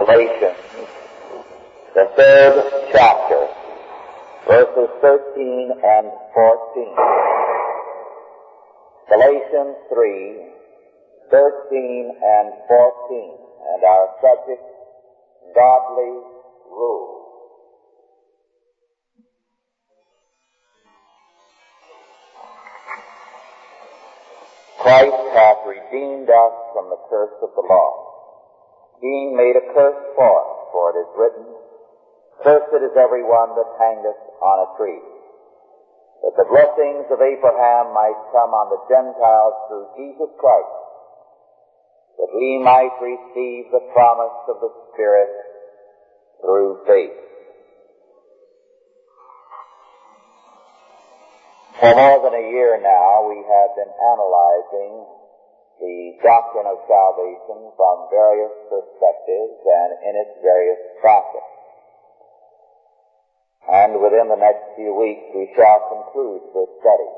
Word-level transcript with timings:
Galatians, 0.00 0.56
the 1.94 2.08
third 2.16 2.88
chapter, 2.90 3.46
verses 4.48 4.88
13 5.02 5.72
and 5.84 6.06
14. 6.32 6.96
Galatians 9.10 9.76
3, 9.92 10.50
13 11.30 12.16
and 12.16 12.48
14, 12.66 13.38
and 13.74 13.84
our 13.84 14.08
subject, 14.22 14.64
godly 15.54 16.16
rule. 16.70 17.20
Christ 24.80 25.12
hath 25.34 25.58
redeemed 25.66 26.30
us 26.30 26.52
from 26.72 26.88
the 26.88 26.96
curse 27.10 27.36
of 27.42 27.50
the 27.54 27.60
law, 27.68 28.09
being 29.00 29.36
made 29.36 29.56
a 29.56 29.64
curse 29.72 30.02
for 30.14 30.30
us, 30.30 30.52
for 30.72 30.92
it 30.92 30.96
is 31.00 31.10
written, 31.16 31.46
Cursed 32.44 32.72
is 32.80 32.96
everyone 32.96 33.56
that 33.56 33.76
hangeth 33.76 34.22
on 34.40 34.56
a 34.64 34.68
tree, 34.76 35.00
that 36.24 36.36
the 36.36 36.48
blessings 36.48 37.08
of 37.12 37.20
Abraham 37.20 37.92
might 37.92 38.16
come 38.32 38.52
on 38.52 38.72
the 38.72 38.80
Gentiles 38.88 39.56
through 39.68 39.88
Jesus 39.96 40.30
Christ, 40.40 40.76
that 42.16 42.32
we 42.32 42.60
might 42.60 42.96
receive 43.00 43.72
the 43.72 43.84
promise 43.92 44.40
of 44.48 44.60
the 44.60 44.72
Spirit 44.92 45.32
through 46.40 46.80
faith. 46.86 47.16
For 51.80 51.96
more 51.96 52.20
than 52.20 52.36
a 52.36 52.46
year 52.52 52.76
now, 52.80 53.24
we 53.28 53.40
have 53.40 53.72
been 53.76 53.88
analyzing 53.88 55.19
the 55.80 56.20
doctrine 56.20 56.68
of 56.68 56.84
salvation 56.84 57.72
from 57.72 57.96
various 58.12 58.52
perspectives 58.68 59.56
and 59.64 59.90
in 60.04 60.14
its 60.20 60.34
various 60.44 60.80
facets. 61.00 61.56
And 63.64 63.96
within 63.96 64.28
the 64.28 64.36
next 64.36 64.76
few 64.76 64.92
weeks, 64.92 65.24
we 65.32 65.48
shall 65.56 65.80
conclude 65.88 66.44
this 66.52 66.70
study. 66.84 67.10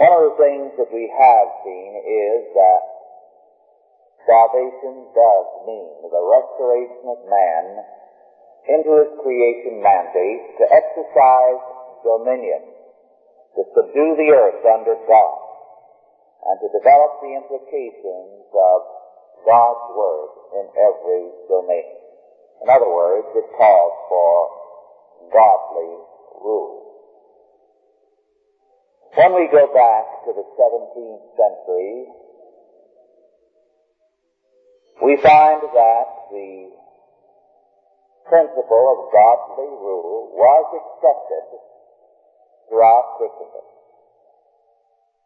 One 0.00 0.12
of 0.16 0.22
the 0.32 0.38
things 0.42 0.68
that 0.80 0.90
we 0.90 1.06
have 1.12 1.48
seen 1.62 1.90
is 2.02 2.40
that 2.56 2.82
salvation 4.26 5.12
does 5.12 5.46
mean 5.66 5.92
the 6.08 6.24
restoration 6.24 7.04
of 7.04 7.18
man 7.30 7.64
into 8.70 8.90
his 9.02 9.12
creation 9.22 9.82
mandate 9.82 10.56
to 10.56 10.64
exercise 10.72 11.62
dominion, 12.02 12.64
to 13.56 13.62
subdue 13.76 14.14
the 14.16 14.30
earth 14.32 14.62
under 14.64 14.96
God, 15.04 15.49
and 16.46 16.56
to 16.60 16.68
develop 16.72 17.20
the 17.20 17.32
implications 17.36 18.48
of 18.52 18.78
God's 19.44 19.86
Word 19.92 20.30
in 20.60 20.66
every 20.76 21.24
domain. 21.48 22.00
In 22.62 22.68
other 22.68 22.88
words, 22.88 23.28
it 23.34 23.46
calls 23.56 23.96
for 24.08 24.32
godly 25.32 25.92
rule. 26.40 26.90
When 29.14 29.34
we 29.34 29.48
go 29.50 29.66
back 29.74 30.24
to 30.24 30.30
the 30.32 30.46
17th 30.56 31.24
century, 31.34 32.06
we 35.02 35.16
find 35.22 35.62
that 35.62 36.06
the 36.30 36.70
principle 38.28 38.84
of 38.94 39.12
godly 39.12 39.70
rule 39.82 40.30
was 40.36 40.64
accepted 40.78 41.58
throughout 42.68 43.18
Christendom. 43.18 43.69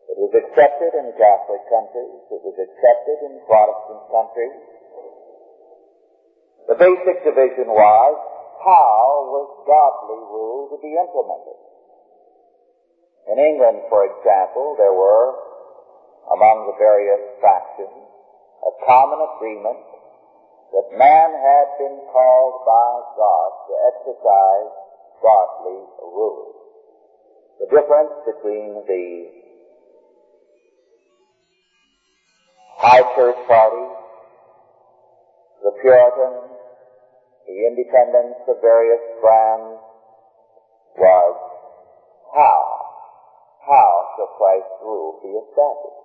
It 0.09 0.19
was 0.21 0.33
accepted 0.37 0.93
in 0.95 1.17
Catholic 1.17 1.65
countries. 1.73 2.21
It 2.29 2.43
was 2.45 2.57
accepted 2.61 3.19
in 3.25 3.41
Protestant 3.49 4.03
countries. 4.13 4.59
The 6.69 6.81
basic 6.81 7.25
division 7.25 7.69
was 7.69 8.15
how 8.65 9.29
was 9.29 9.49
godly 9.69 10.21
rule 10.33 10.73
to 10.73 10.79
be 10.81 10.97
implemented. 10.97 11.61
In 13.29 13.37
England, 13.41 13.89
for 13.89 14.05
example, 14.05 14.77
there 14.77 14.93
were, 14.93 15.37
among 16.33 16.69
the 16.69 16.77
various 16.81 17.21
factions, 17.41 18.05
a 18.65 18.73
common 18.85 19.21
agreement 19.37 19.85
that 20.73 20.97
man 20.97 21.31
had 21.37 21.69
been 21.81 22.01
called 22.13 22.57
by 22.65 22.91
God 23.17 23.51
to 23.69 23.73
exercise 23.93 24.73
godly 25.21 25.81
rule. 26.01 26.53
The 27.61 27.69
difference 27.69 28.17
between 28.25 28.85
the 28.89 29.44
High 32.85 33.01
Church 33.17 33.41
Party, 33.49 33.87
the 35.65 35.73
Puritans, 35.81 36.53
the 37.49 37.57
independents 37.65 38.45
of 38.45 38.61
various 38.61 39.01
brands 39.25 39.81
was 40.93 41.35
how, 42.37 42.61
how 43.65 43.89
shall 44.13 44.37
Christ's 44.37 44.85
rule 44.85 45.17
be 45.25 45.33
established? 45.33 46.05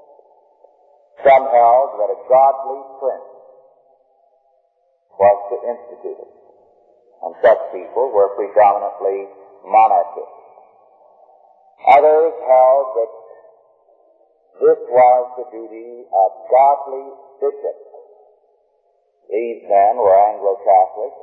Some 1.28 1.52
held 1.52 2.00
that 2.00 2.16
a 2.16 2.20
godly 2.32 2.80
prince 3.04 3.32
was 5.20 5.38
to 5.52 5.56
institute 5.60 6.16
it, 6.16 6.32
and 7.28 7.36
such 7.44 7.60
people 7.76 8.08
were 8.16 8.40
predominantly 8.40 9.28
monarchists. 9.68 10.40
Others 11.92 12.34
held 12.40 12.86
that 12.96 13.19
this 14.60 14.80
was 14.92 15.24
the 15.40 15.48
duty 15.56 16.04
of 16.12 16.30
godly 16.52 17.08
bishops. 17.40 17.88
These 19.32 19.64
men 19.72 19.96
were 19.96 20.12
Anglo-Catholic, 20.12 21.16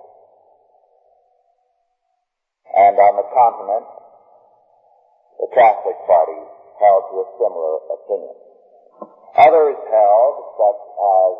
and 2.77 2.97
on 2.97 3.13
the 3.21 3.29
continent, 3.29 3.87
the 5.37 5.51
Catholic 5.53 5.99
party 6.09 6.41
held 6.81 7.03
to 7.13 7.17
a 7.21 7.27
similar 7.37 7.75
opinion. 7.93 8.37
Others 9.37 9.79
held, 9.85 10.35
such 10.57 10.83
as 10.97 11.33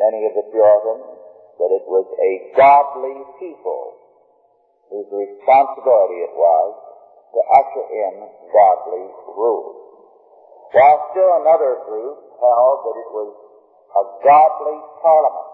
many 0.00 0.24
of 0.24 0.32
the 0.40 0.46
Puritans, 0.48 1.20
that 1.60 1.68
it 1.68 1.84
was 1.84 2.08
a 2.16 2.32
godly 2.56 3.18
people 3.36 3.92
whose 4.88 5.08
responsibility 5.12 6.24
it 6.24 6.32
was 6.32 6.70
to 7.34 7.40
usher 7.60 7.86
in 7.92 8.14
godly 8.56 9.04
rule. 9.36 9.83
While 10.74 11.06
still 11.14 11.38
another 11.38 11.86
group 11.86 12.18
held 12.34 12.78
that 12.82 12.96
it 12.98 13.10
was 13.14 13.30
a 13.94 14.04
godly 14.26 14.78
parliament 15.06 15.50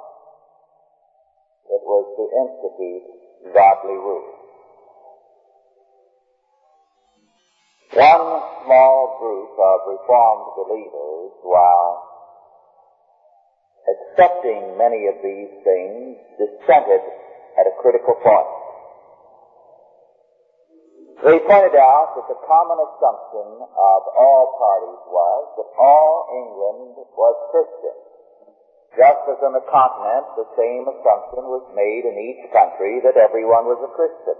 that 1.68 1.82
was 1.84 2.04
to 2.16 2.24
institute 2.40 3.04
godly 3.52 4.00
rule. 4.00 4.32
One 7.92 8.28
small 8.64 9.20
group 9.20 9.52
of 9.60 9.76
Reformed 9.92 10.56
believers, 10.56 11.32
while 11.44 12.00
accepting 13.92 14.78
many 14.80 15.04
of 15.04 15.20
these 15.20 15.52
things, 15.60 16.16
dissented 16.40 17.04
at 17.60 17.68
a 17.68 17.76
critical 17.82 18.16
point. 18.24 18.59
They 21.20 21.36
pointed 21.44 21.76
out 21.76 22.16
that 22.16 22.32
the 22.32 22.40
common 22.48 22.80
assumption 22.80 23.60
of 23.60 24.00
all 24.16 24.56
parties 24.56 25.04
was 25.12 25.42
that 25.60 25.68
all 25.76 26.16
England 26.32 26.96
was 27.12 27.36
Christian. 27.52 27.96
Just 28.96 29.20
as 29.28 29.36
on 29.44 29.52
the 29.52 29.68
continent, 29.68 30.24
the 30.40 30.48
same 30.56 30.88
assumption 30.88 31.44
was 31.44 31.68
made 31.76 32.08
in 32.08 32.16
each 32.16 32.48
country 32.56 33.04
that 33.04 33.20
everyone 33.20 33.68
was 33.68 33.84
a 33.84 33.92
Christian. 33.92 34.38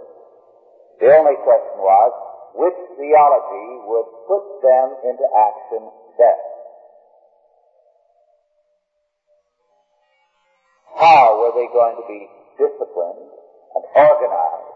The 1.05 1.13
only 1.21 1.37
question 1.45 1.85
was, 1.85 2.11
which 2.57 2.79
theology 2.97 3.69
would 3.85 4.09
put 4.25 4.43
them 4.65 4.87
into 5.05 5.25
action 5.37 5.85
best? 6.17 6.49
How 10.97 11.45
were 11.45 11.53
they 11.53 11.69
going 11.69 12.01
to 12.01 12.07
be 12.09 12.25
disciplined 12.57 13.29
and 13.77 13.83
organized 13.93 14.70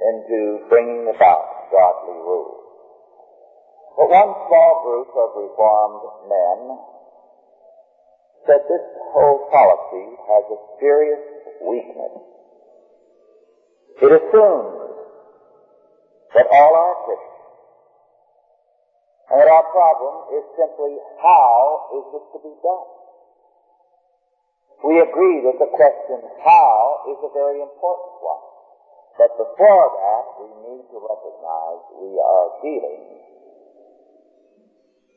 into 0.00 0.66
bringing 0.68 1.08
about 1.08 1.70
godly 1.72 2.18
rule? 2.20 2.56
But 3.96 4.12
one 4.12 4.32
small 4.46 4.72
group 4.84 5.10
of 5.16 5.28
reformed 5.40 6.04
men 6.28 6.60
said 8.46 8.62
this 8.68 8.86
whole 9.16 9.48
policy 9.50 10.06
has 10.28 10.44
a 10.52 10.58
serious 10.78 11.24
weakness. 11.64 12.14
It 14.02 14.12
assumes 14.12 14.86
that 16.36 16.46
all 16.52 16.72
are 16.76 16.96
Christians. 17.08 17.36
And 19.26 19.40
that 19.42 19.50
our 19.50 19.66
problem 19.74 20.38
is 20.38 20.44
simply 20.54 20.94
how 21.18 21.90
is 21.98 22.04
this 22.14 22.26
to 22.36 22.38
be 22.46 22.54
done? 22.62 22.88
We 24.86 25.02
agree 25.02 25.42
that 25.50 25.58
the 25.58 25.72
question 25.72 26.22
how 26.46 27.10
is 27.10 27.18
a 27.26 27.32
very 27.34 27.58
important 27.58 28.14
one. 28.22 28.45
But 29.16 29.32
before 29.40 29.86
that, 29.96 30.24
we 30.40 30.48
need 30.68 30.84
to 30.92 30.98
recognize 31.00 31.80
we 31.96 32.12
are 32.20 32.48
dealing 32.60 33.04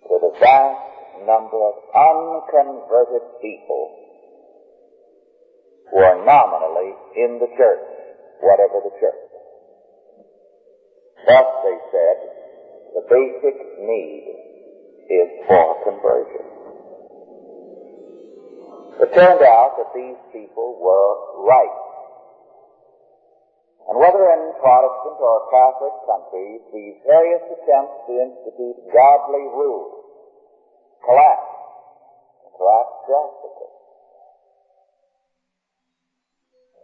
with 0.07 0.23
a 0.23 0.33
vast 0.39 0.89
number 1.27 1.59
of 1.59 1.75
unconverted 1.91 3.27
people 3.43 3.99
who 5.91 5.99
are 5.99 6.23
nominally 6.23 6.95
in 7.15 7.39
the 7.43 7.51
church, 7.57 7.85
whatever 8.39 8.79
the 8.87 8.95
church. 9.03 9.23
Thus, 11.27 11.47
they 11.67 11.77
said, 11.91 12.17
the 12.95 13.03
basic 13.09 13.57
need 13.83 14.23
is 15.11 15.29
for 15.47 15.83
conversion. 15.83 16.45
It 19.01 19.13
turned 19.13 19.43
out 19.43 19.75
that 19.77 19.91
these 19.95 20.19
people 20.31 20.79
were 20.79 21.43
right. 21.43 21.88
And 23.89 23.97
whether 23.97 24.21
in 24.21 24.53
Protestant 24.61 25.17
or 25.17 25.49
Catholic 25.49 25.95
countries, 26.05 26.61
these 26.69 27.01
various 27.09 27.41
attempts 27.41 28.05
to 28.05 28.13
institute 28.21 28.77
godly 28.93 29.49
rule 29.49 30.05
collapsed, 31.01 31.57
collapsed 32.53 32.99
drastically. 33.09 33.73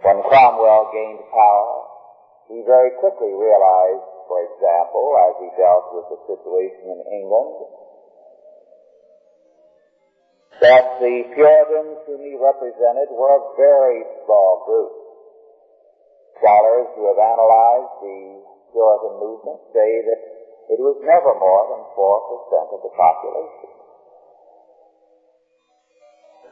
When 0.01 0.17
Cromwell 0.25 0.89
gained 0.89 1.29
power, 1.29 1.77
he 2.49 2.65
very 2.65 2.97
quickly 2.97 3.37
realized, 3.37 4.05
for 4.25 4.41
example, 4.49 5.05
as 5.29 5.33
he 5.45 5.49
dealt 5.61 5.85
with 5.93 6.07
the 6.09 6.19
situation 6.25 6.89
in 6.89 7.01
England, 7.21 7.53
that 10.57 10.97
the 10.97 11.15
Puritans 11.37 12.01
whom 12.09 12.21
he 12.25 12.33
represented 12.33 13.13
were 13.13 13.37
a 13.37 13.45
very 13.57 14.01
small 14.25 14.65
group. 14.65 15.04
Scholars 16.39 16.87
who 16.99 17.07
have 17.07 17.19
analyzed 17.19 17.93
the 18.03 18.19
Puritan 18.75 19.15
movement 19.23 19.59
say 19.71 19.91
that 20.03 20.19
it 20.67 20.79
was 20.83 20.99
never 21.05 21.31
more 21.39 21.63
than 21.71 21.81
4% 21.95 22.75
of 22.75 22.79
the 22.83 22.91
population. 22.91 23.71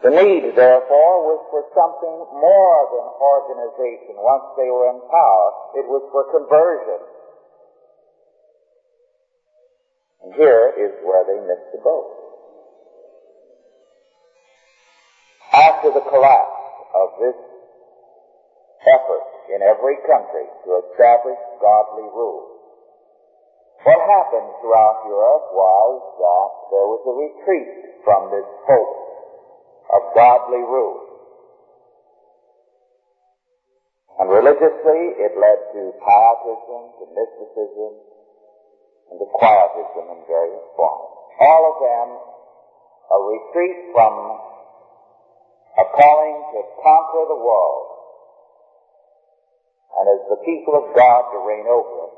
The 0.04 0.12
need, 0.12 0.56
therefore, 0.56 1.24
was 1.24 1.42
for 1.52 1.64
something 1.76 2.18
more 2.36 2.80
than 2.92 3.08
organization. 3.24 4.20
Once 4.20 4.52
they 4.60 4.68
were 4.68 4.92
in 4.92 5.00
power, 5.08 5.48
it 5.80 5.88
was 5.88 6.04
for 6.12 6.28
conversion. 6.32 7.00
And 10.24 10.36
here 10.36 10.76
is 10.76 10.92
where 11.04 11.24
they 11.24 11.40
missed 11.44 11.72
the 11.72 11.82
boat. 11.84 12.08
After 15.54 15.92
the 15.92 16.04
collapse 16.04 16.64
of 16.96 17.08
this 17.20 17.40
effort 18.88 19.33
in 19.52 19.60
every 19.60 19.98
country 20.08 20.48
to 20.64 20.70
establish 20.88 21.40
godly 21.60 22.08
rule, 22.14 22.54
what 23.84 24.00
happened 24.00 24.48
throughout 24.64 25.04
Europe 25.08 25.46
was 25.52 25.94
that 26.24 26.52
there 26.72 26.88
was 26.88 27.04
a 27.04 27.16
retreat 27.20 27.72
from 28.08 28.32
this 28.32 28.48
hope 28.64 28.96
of 29.92 30.02
godly 30.16 30.64
rule. 30.64 31.04
And 34.20 34.30
religiously, 34.30 35.20
it 35.20 35.36
led 35.36 35.60
to 35.76 35.82
pietism, 36.00 36.82
to 37.02 37.06
mysticism, 37.12 37.92
and 39.12 39.20
to 39.20 39.28
quietism 39.36 40.06
in 40.16 40.20
various 40.32 40.64
forms. 40.80 41.12
All 41.44 41.64
of 41.68 41.76
them 41.84 42.08
a 43.14 43.18
retreat 43.20 43.94
from 43.94 44.14
a 45.78 45.86
calling 45.98 46.38
to 46.54 46.60
conquer 46.82 47.24
the 47.30 47.42
world, 47.42 47.93
and 50.00 50.06
as 50.10 50.22
the 50.30 50.42
people 50.42 50.74
of 50.74 50.96
God 50.98 51.22
to 51.34 51.38
reign 51.46 51.68
over 51.70 52.10
it. 52.10 52.14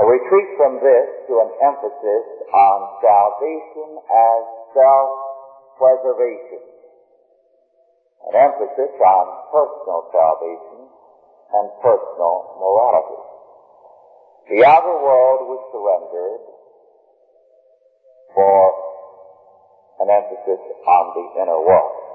A 0.00 0.04
retreat 0.06 0.48
from 0.56 0.78
this 0.78 1.06
to 1.26 1.34
an 1.42 1.50
emphasis 1.60 2.24
on 2.54 2.78
salvation 3.02 3.98
as 3.98 4.40
self 4.72 5.10
preservation, 5.76 6.62
an 8.30 8.34
emphasis 8.38 8.92
on 8.96 9.24
personal 9.50 10.06
salvation 10.14 10.80
and 11.52 11.66
personal 11.82 12.54
morality. 12.62 13.20
The 14.54 14.64
outer 14.64 14.96
world 15.02 15.50
was 15.50 15.62
surrendered 15.74 16.42
for 18.34 18.56
an 20.00 20.08
emphasis 20.08 20.62
on 20.86 21.04
the 21.18 21.42
inner 21.42 21.60
world. 21.60 22.09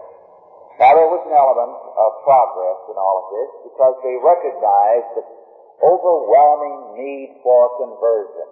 Now 0.75 0.91
there 0.91 1.07
was 1.07 1.23
an 1.23 1.31
element 1.31 1.71
of 1.95 2.09
progress 2.27 2.79
in 2.91 2.99
all 2.99 3.17
of 3.23 3.27
this 3.31 3.51
because 3.71 3.95
they 4.03 4.15
recognized 4.19 5.09
the 5.15 5.23
overwhelming 5.79 6.99
need 6.99 7.39
for 7.39 7.79
conversion. 7.79 8.49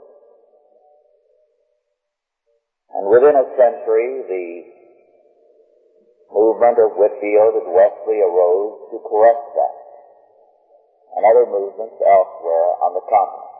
And 2.96 3.12
within 3.12 3.36
a 3.36 3.48
century, 3.60 4.24
the 4.24 4.48
movement 6.31 6.80
of 6.80 6.96
Whitefield 6.96 7.60
and 7.60 7.70
Wesley 7.75 8.24
arose 8.24 8.88
to 8.96 8.98
correct 9.04 9.44
that, 9.60 9.75
and 11.18 11.28
other 11.28 11.46
movements 11.46 12.00
elsewhere 12.00 12.70
on 12.88 12.96
the 12.96 13.04
continent. 13.04 13.54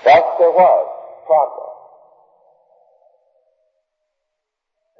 Thus 0.00 0.26
there 0.38 0.54
was 0.54 0.84
progress. 1.26 1.77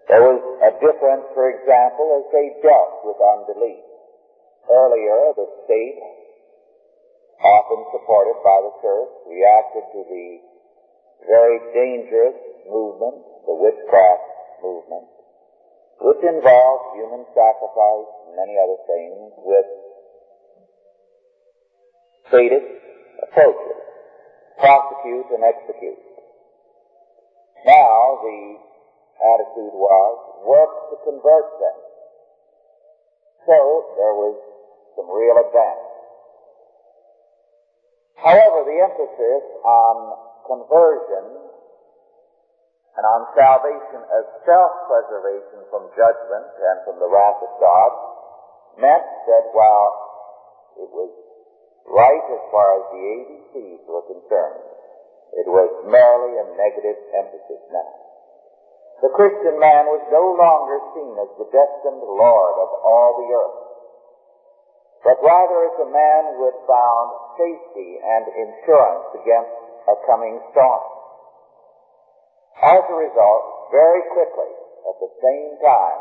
There 0.08 0.24
was 0.24 0.40
a 0.64 0.72
difference, 0.80 1.28
for 1.36 1.52
example, 1.52 2.16
as 2.16 2.24
they 2.32 2.56
dealt 2.64 3.04
with 3.04 3.20
unbelief. 3.20 3.84
Earlier, 4.64 5.36
the 5.36 5.48
state, 5.68 6.00
often 7.44 7.80
supported 7.92 8.40
by 8.40 8.58
the 8.64 8.72
church, 8.80 9.12
reacted 9.28 9.84
to 9.92 10.00
the 10.08 10.26
very 11.28 11.60
dangerous 11.76 12.36
movement 12.68 13.20
the 13.48 13.56
witchcraft 13.56 14.28
movement, 14.60 15.08
which 16.04 16.20
involved 16.20 17.00
human 17.00 17.24
sacrifice 17.32 18.10
and 18.28 18.36
many 18.36 18.56
other 18.60 18.76
things 18.84 19.32
with 19.40 19.68
sadist 22.28 22.68
approaches, 23.24 23.80
prosecute 24.60 25.28
and 25.32 25.42
execute. 25.48 26.00
Now 27.64 28.20
the 28.20 28.67
attitude 29.18 29.74
was 29.74 30.14
work 30.46 30.72
to 30.90 30.96
convert 31.04 31.48
them. 31.58 31.78
So 33.46 33.58
there 33.98 34.14
was 34.14 34.36
some 34.94 35.08
real 35.10 35.38
advance. 35.40 35.88
However, 38.18 38.66
the 38.66 38.78
emphasis 38.82 39.44
on 39.62 39.96
conversion 40.46 41.38
and 42.98 43.04
on 43.06 43.30
salvation 43.38 44.02
as 44.10 44.24
self-preservation 44.42 45.70
from 45.70 45.86
judgment 45.94 46.46
and 46.50 46.76
from 46.82 46.98
the 46.98 47.06
wrath 47.06 47.38
of 47.38 47.52
God 47.62 47.90
meant 48.74 49.06
that 49.30 49.44
while 49.54 49.90
it 50.82 50.90
was 50.90 51.14
right 51.86 52.26
as 52.26 52.42
far 52.50 52.68
as 52.74 52.84
the 52.90 53.02
ABCs 53.06 53.82
were 53.86 54.02
concerned, 54.10 54.66
it 55.38 55.46
was 55.46 55.70
merely 55.86 56.42
a 56.42 56.46
negative 56.58 56.98
emphasis 57.14 57.62
now. 57.70 58.07
The 58.98 59.14
Christian 59.14 59.62
man 59.62 59.86
was 59.86 60.02
no 60.10 60.34
longer 60.34 60.82
seen 60.90 61.14
as 61.22 61.30
the 61.38 61.46
destined 61.54 62.02
Lord 62.02 62.54
of 62.58 62.70
all 62.82 63.10
the 63.22 63.30
earth, 63.30 63.58
but 65.06 65.22
rather 65.22 65.70
as 65.70 65.76
a 65.86 65.92
man 65.94 66.34
who 66.34 66.50
had 66.50 66.58
found 66.66 67.06
safety 67.38 68.02
and 68.02 68.24
insurance 68.34 69.06
against 69.22 69.54
a 69.86 69.96
coming 70.02 70.42
storm. 70.50 70.82
As 72.58 72.82
a 72.90 72.96
result, 72.98 73.70
very 73.70 74.02
quickly, 74.10 74.50
at 74.90 74.98
the 74.98 75.14
same 75.22 75.62
time 75.62 76.00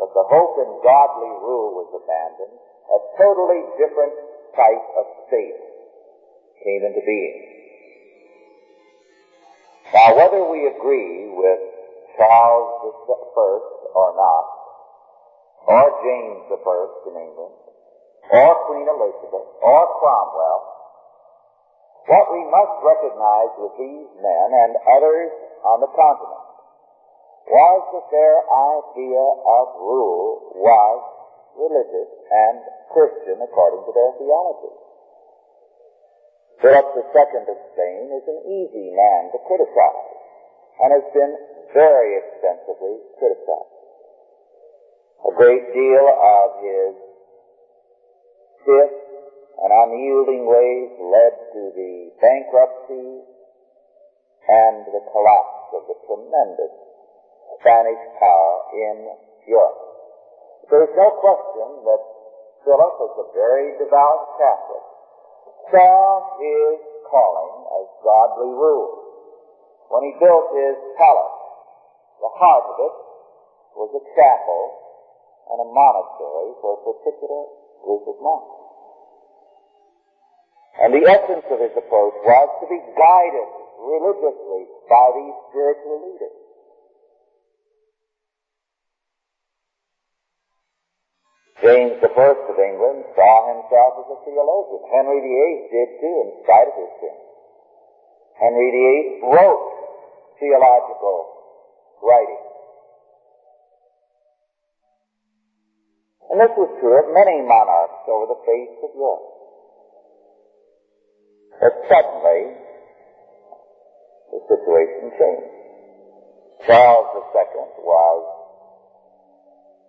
that 0.00 0.12
the 0.16 0.26
hope 0.32 0.56
in 0.64 0.72
godly 0.80 1.34
rule 1.44 1.84
was 1.84 1.90
abandoned, 1.92 2.56
a 2.88 2.98
totally 3.20 3.60
different 3.76 4.16
type 4.56 4.86
of 4.96 5.04
state 5.28 5.60
came 6.64 6.80
into 6.80 7.04
being. 7.04 7.36
Now, 9.92 10.16
whether 10.16 10.48
we 10.48 10.64
agree 10.64 11.28
with 11.28 11.60
Charles 12.18 12.82
the 12.82 13.18
First 13.30 13.78
or 13.94 14.10
not, 14.18 14.46
or 15.70 15.86
James 16.02 16.42
the 16.50 16.60
First 16.66 16.98
in 17.06 17.14
England, 17.14 17.54
or 18.34 18.50
Queen 18.66 18.90
Elizabeth, 18.90 19.48
or 19.62 19.82
Cromwell, 20.02 20.60
what 22.10 22.26
we 22.34 22.42
must 22.50 22.74
recognize 22.82 23.52
with 23.62 23.74
these 23.78 24.10
men 24.18 24.48
and 24.50 24.72
others 24.98 25.30
on 25.62 25.78
the 25.78 25.92
continent 25.94 26.48
was 27.46 27.80
that 27.94 28.06
their 28.12 28.36
idea 28.44 29.24
of 29.24 29.64
rule 29.80 30.52
was 30.58 30.98
religious 31.56 32.10
and 32.28 32.60
Christian 32.92 33.40
according 33.40 33.86
to 33.88 33.92
their 33.94 34.12
theology. 34.20 34.74
Philip 36.60 36.86
II 36.98 37.44
of 37.46 37.58
Spain 37.72 38.04
is 38.10 38.24
an 38.26 38.40
easy 38.50 38.90
man 38.90 39.30
to 39.30 39.38
criticize 39.46 40.08
and 40.82 40.88
has 40.92 41.06
been 41.14 41.32
very 41.74 42.18
extensively 42.18 42.96
criticized. 43.18 43.78
A 45.28 45.32
great 45.36 45.66
deal 45.74 46.06
of 46.08 46.46
his 46.62 46.92
stiff 48.62 48.92
and 49.58 49.70
unyielding 49.74 50.46
ways 50.46 50.90
led 51.02 51.34
to 51.52 51.62
the 51.74 51.94
bankruptcy 52.22 53.26
and 54.48 54.86
the 54.88 55.02
collapse 55.12 55.68
of 55.74 55.82
the 55.90 55.98
tremendous 56.06 56.74
Spanish 57.60 58.02
power 58.22 58.54
in 58.72 58.96
Europe. 59.50 59.80
There's 60.70 60.94
no 60.94 61.10
question 61.18 61.84
that 61.84 62.02
Philip, 62.64 62.94
as 63.02 63.14
a 63.18 63.26
very 63.34 63.76
devout 63.80 64.36
Catholic, 64.38 64.84
saw 65.72 66.38
his 66.38 66.76
calling 67.08 67.54
as 67.82 67.86
godly 68.04 68.52
rule. 68.52 68.92
When 69.88 70.04
he 70.04 70.12
built 70.20 70.52
his 70.52 70.76
palace, 71.00 71.37
the 72.18 72.32
heart 72.34 72.66
of 72.74 72.76
it 72.82 72.96
was 73.78 73.90
a 73.94 74.02
chapel 74.18 74.62
and 75.54 75.58
a 75.62 75.68
monastery 75.70 76.50
for 76.60 76.76
a 76.76 76.80
particular 76.82 77.42
group 77.86 78.04
of 78.10 78.16
monks. 78.18 78.58
And 80.82 80.94
the 80.94 81.04
essence 81.06 81.46
of 81.50 81.58
his 81.58 81.74
approach 81.74 82.14
was 82.22 82.48
to 82.62 82.66
be 82.70 82.78
guided 82.94 83.50
religiously 83.82 84.62
by 84.86 85.06
these 85.14 85.36
spiritual 85.50 85.98
leaders. 86.06 86.38
James 91.58 91.98
I 91.98 92.06
of 92.06 92.54
England 92.54 93.02
saw 93.18 93.34
himself 93.50 93.92
as 93.98 94.08
a 94.14 94.18
theologian. 94.22 94.82
Henry 94.94 95.18
VIII 95.18 95.54
did 95.74 95.88
too, 95.98 96.16
in 96.22 96.28
spite 96.46 96.70
of 96.70 96.76
his 96.78 96.92
sin. 97.02 97.18
Henry 98.38 98.70
VIII 98.70 99.34
wrote 99.34 99.66
theological 100.38 101.37
writings. 102.02 102.48
And 106.30 106.40
this 106.40 106.52
was 106.56 106.70
true 106.78 106.92
of 106.92 107.08
many 107.16 107.40
monarchs 107.40 108.04
over 108.04 108.28
the 108.30 108.40
face 108.44 108.76
of 108.84 108.90
Europe. 108.92 109.28
But 111.58 111.74
suddenly, 111.88 112.40
the 114.30 114.40
situation 114.46 115.04
changed. 115.18 115.58
Charles 116.66 117.08
II 117.34 117.64
was 117.82 118.20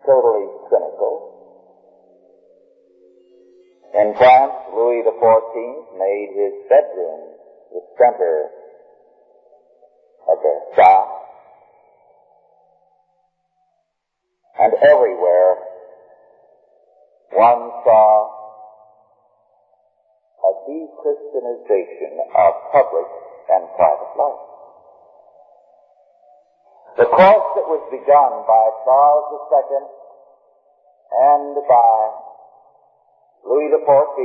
totally 0.05 0.47
cynical. 0.71 1.13
In 3.93 4.15
France, 4.15 4.53
Louis 4.73 5.03
XIV 5.03 5.55
made 5.99 6.29
his 6.33 6.53
bedroom 6.69 7.35
the 7.73 7.81
center 7.97 8.49
of 10.29 10.37
the 10.39 10.55
shop. 10.75 11.18
Everywhere 14.83 15.55
one 17.31 17.71
saw 17.85 18.39
a 20.39 20.51
de-Christianization 20.65 22.19
of 22.35 22.53
public 22.71 23.09
and 23.53 23.63
private 23.75 24.13
life. 24.17 24.45
The 26.97 27.05
course 27.05 27.47
that 27.55 27.67
was 27.69 27.83
begun 27.91 28.31
by 28.49 28.65
Charles 28.83 29.27
II 29.51 29.87
and 31.11 31.55
by 31.69 31.99
Louis 33.45 33.71
XIV 33.71 34.19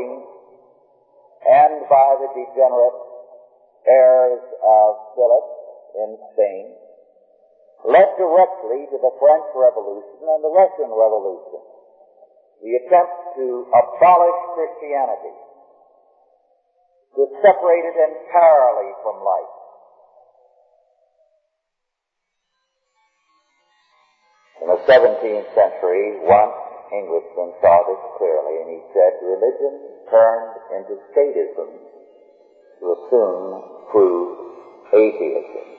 and 1.45 1.89
by 1.89 2.17
the 2.19 2.29
degenerate 2.35 2.99
heirs 3.87 4.43
of 4.65 4.91
Philip 5.15 5.47
in 6.03 6.19
Spain 6.33 6.84
led 7.85 8.09
directly 8.17 8.89
to 8.89 8.99
the 8.99 9.13
French 9.21 9.49
Revolution 9.53 10.25
and 10.25 10.41
the 10.41 10.53
Russian 10.53 10.89
Revolution. 10.89 11.61
The 12.65 12.73
attempt 12.81 13.37
to 13.37 13.69
abolish 13.69 14.41
Christianity, 14.57 15.37
to 17.17 17.23
separate 17.45 17.85
it 17.85 17.97
entirely 17.97 18.91
from 19.05 19.17
life. 19.21 19.55
In 24.65 24.67
the 24.73 24.81
17th 24.89 25.49
century, 25.53 26.25
one 26.25 26.53
Englishman 26.89 27.53
saw 27.61 27.85
this 27.85 28.01
clearly, 28.17 28.65
and 28.65 28.69
he 28.73 28.81
said 28.97 29.13
religion 29.21 30.09
turned 30.09 30.57
into 30.73 30.97
statism 31.13 31.69
will 32.81 33.09
soon 33.09 33.91
prove 33.91 34.39
atheism. 34.93 35.74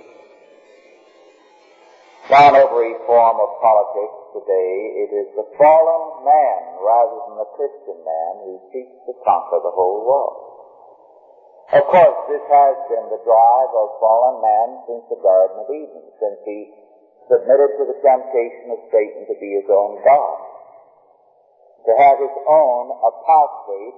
Now 2.29 2.49
in 2.49 2.55
every 2.57 2.93
form 3.05 3.37
of 3.37 3.49
politics 3.61 4.17
today, 4.33 4.73
it 5.05 5.11
is 5.13 5.29
the 5.37 5.47
fallen 5.61 6.25
man 6.25 6.61
rather 6.81 7.17
than 7.29 7.35
the 7.37 7.51
Christian 7.53 8.01
man 8.01 8.33
who 8.45 8.53
seeks 8.73 8.97
to 9.05 9.13
conquer 9.21 9.61
the 9.61 9.73
whole 9.73 10.01
world. 10.05 10.41
Of 11.69 11.85
course, 11.89 12.19
this 12.29 12.45
has 12.49 12.75
been 12.89 13.07
the 13.13 13.21
drive 13.21 13.71
of 13.73 14.01
fallen 14.01 14.41
man 14.41 14.67
since 14.89 15.05
the 15.09 15.21
Garden 15.21 15.65
of 15.65 15.69
Eden, 15.69 16.05
since 16.17 16.39
he 16.45 16.73
submitted 17.29 17.77
to 17.77 17.83
the 17.89 17.97
temptation 18.01 18.73
of 18.73 18.89
Satan 18.89 19.29
to 19.29 19.35
be 19.37 19.61
his 19.61 19.69
own 19.69 20.01
God 20.01 20.55
to 21.85 21.93
have 21.93 22.17
his 22.17 22.35
own 22.49 22.83
apostate 22.89 23.97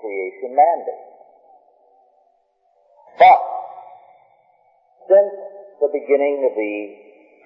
creation 0.00 0.52
mandate. 0.52 1.08
But 3.16 3.40
since 5.08 5.32
the 5.80 5.90
beginning 5.92 6.44
of 6.44 6.52
the 6.52 6.76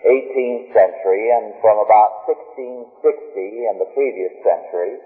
18th 0.04 0.74
century 0.76 1.32
and 1.32 1.56
from 1.64 1.80
about 1.80 2.28
1660 2.28 2.92
and 3.70 3.76
the 3.80 3.90
previous 3.96 4.34
century, 4.44 5.00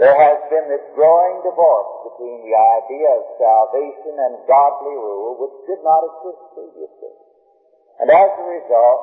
there 0.00 0.16
has 0.16 0.38
been 0.52 0.68
this 0.68 0.84
growing 0.92 1.40
divorce 1.40 1.92
between 2.12 2.44
the 2.44 2.52
idea 2.52 3.08
of 3.16 3.36
salvation 3.40 4.14
and 4.16 4.44
godly 4.44 4.96
rule 4.96 5.40
which 5.40 5.56
did 5.68 5.80
not 5.80 6.04
exist 6.04 6.40
previously. 6.52 7.14
And 8.00 8.12
as 8.12 8.30
a 8.36 8.44
result, 8.44 9.02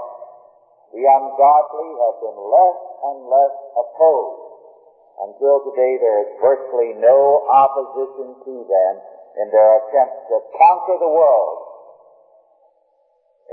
the 0.94 1.02
ungodly 1.02 1.90
have 1.98 2.18
been 2.22 2.38
less 2.38 2.82
and 3.10 3.18
less 3.26 3.56
opposed 3.74 4.54
until 5.26 5.66
today 5.66 5.98
there 5.98 6.20
is 6.26 6.32
virtually 6.38 6.94
no 7.02 7.42
opposition 7.50 8.38
to 8.46 8.54
them 8.62 8.94
in 9.42 9.50
their 9.50 9.82
attempts 9.82 10.30
to 10.30 10.38
conquer 10.54 11.02
the 11.02 11.10
world 11.10 11.63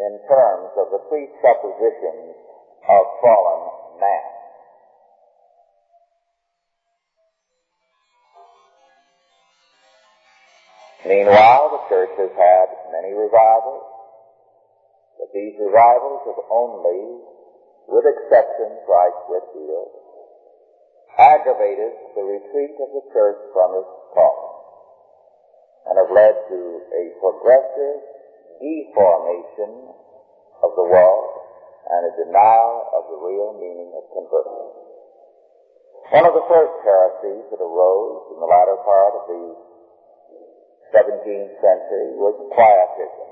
in 0.00 0.16
terms 0.25 0.73
of 0.80 0.88
the 0.97 1.02
presuppositions 1.12 2.33
of 2.88 3.02
fallen 3.21 3.62
man. 4.00 4.30
Meanwhile, 11.04 11.64
the 11.76 11.85
church 11.92 12.16
has 12.16 12.33
had 12.33 12.66
many 12.92 13.12
revivals, 13.12 13.85
but 15.21 15.28
these 15.37 15.52
revivals 15.61 16.25
have 16.28 16.40
only, 16.49 17.21
with 17.88 18.04
exception, 18.09 18.80
Christ 18.88 19.21
Whitefield, 19.28 19.92
aggravated 21.19 21.92
the 22.16 22.25
retreat 22.25 22.73
of 22.80 22.88
the 22.97 23.04
church 23.12 23.40
from 23.52 23.85
its 23.85 23.92
calling 24.16 24.57
and 25.88 25.99
have 26.00 26.12
led 26.12 26.37
to 26.49 26.61
a 26.88 27.04
progressive 27.21 28.20
deformation 28.61 29.73
of 30.61 30.71
the 30.76 30.85
world 30.85 31.33
and 31.88 32.00
a 32.07 32.12
denial 32.21 32.93
of 32.93 33.02
the 33.09 33.19
real 33.25 33.57
meaning 33.57 33.90
of 33.97 34.05
conversion. 34.12 34.69
One 36.12 36.26
of 36.29 36.35
the 36.37 36.47
first 36.47 36.75
heresies 36.85 37.49
that 37.50 37.62
arose 37.62 38.37
in 38.37 38.38
the 38.38 38.47
latter 38.47 38.79
part 38.85 39.12
of 39.17 39.23
the 39.33 39.45
17th 40.93 41.55
century 41.62 42.09
was 42.21 42.37
quietism. 42.52 43.31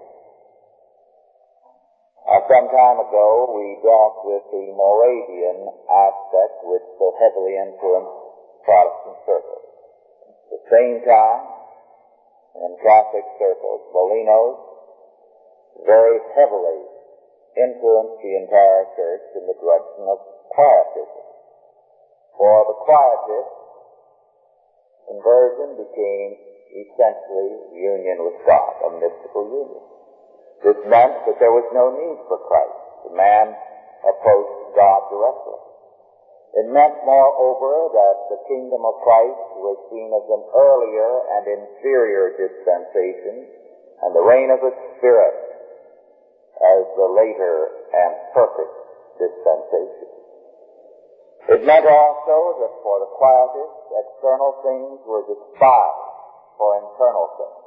Uh, 2.29 2.45
some 2.45 2.69
time 2.69 3.01
ago, 3.01 3.51
we 3.57 3.81
dealt 3.81 4.21
with 4.21 4.45
the 4.53 4.69
Moravian 4.77 5.65
aspect 5.89 6.55
which 6.69 6.85
so 7.01 7.17
heavily 7.17 7.57
influenced 7.57 8.17
Protestant 8.69 9.19
circles. 9.25 9.65
At 10.29 10.49
the 10.53 10.63
same 10.69 10.97
time, 11.09 11.43
in 12.63 12.73
Catholic 12.85 13.27
circles, 13.41 13.81
Molinos 13.97 14.68
very 15.87 16.19
heavily 16.35 16.81
influenced 17.59 18.19
the 18.23 18.35
entire 18.39 18.85
church 18.95 19.27
in 19.35 19.45
the 19.47 19.57
direction 19.59 20.03
of 20.07 20.19
quietism. 20.55 21.27
For 22.39 22.57
the 22.71 22.77
quietists, 22.87 23.59
conversion 25.11 25.75
became 25.75 26.31
essentially 26.71 27.51
union 27.75 28.23
with 28.23 28.39
God, 28.47 28.73
a 28.87 28.91
mystical 29.03 29.45
union. 29.51 29.85
This 30.63 30.79
meant 30.87 31.15
that 31.27 31.39
there 31.39 31.55
was 31.55 31.67
no 31.75 31.91
need 31.95 32.19
for 32.31 32.39
Christ. 32.47 32.79
The 33.11 33.15
man 33.15 33.55
approached 34.07 34.75
God 34.75 35.01
directly. 35.11 35.61
It 36.59 36.67
meant, 36.73 36.95
moreover, 37.05 37.93
that 37.93 38.17
the 38.31 38.41
kingdom 38.49 38.83
of 38.83 39.03
Christ 39.05 39.47
was 39.63 39.79
seen 39.93 40.11
as 40.11 40.27
an 40.27 40.43
earlier 40.55 41.11
and 41.39 41.45
inferior 41.47 42.35
dispensation, 42.35 43.47
and 44.03 44.11
the 44.15 44.25
reign 44.25 44.51
of 44.51 44.63
the 44.63 44.75
Spirit 44.97 45.48
as 46.59 46.83
the 46.99 47.09
later 47.15 47.55
and 47.95 48.13
perfect 48.35 48.75
dispensation. 49.19 50.11
It 51.49 51.65
meant 51.65 51.87
also 51.89 52.61
that 52.61 52.75
for 52.85 53.01
the 53.01 53.11
quietist, 53.17 53.75
external 53.95 54.53
things 54.61 55.01
were 55.09 55.25
despised 55.25 56.09
for 56.61 56.77
internal 56.77 57.29
things. 57.41 57.65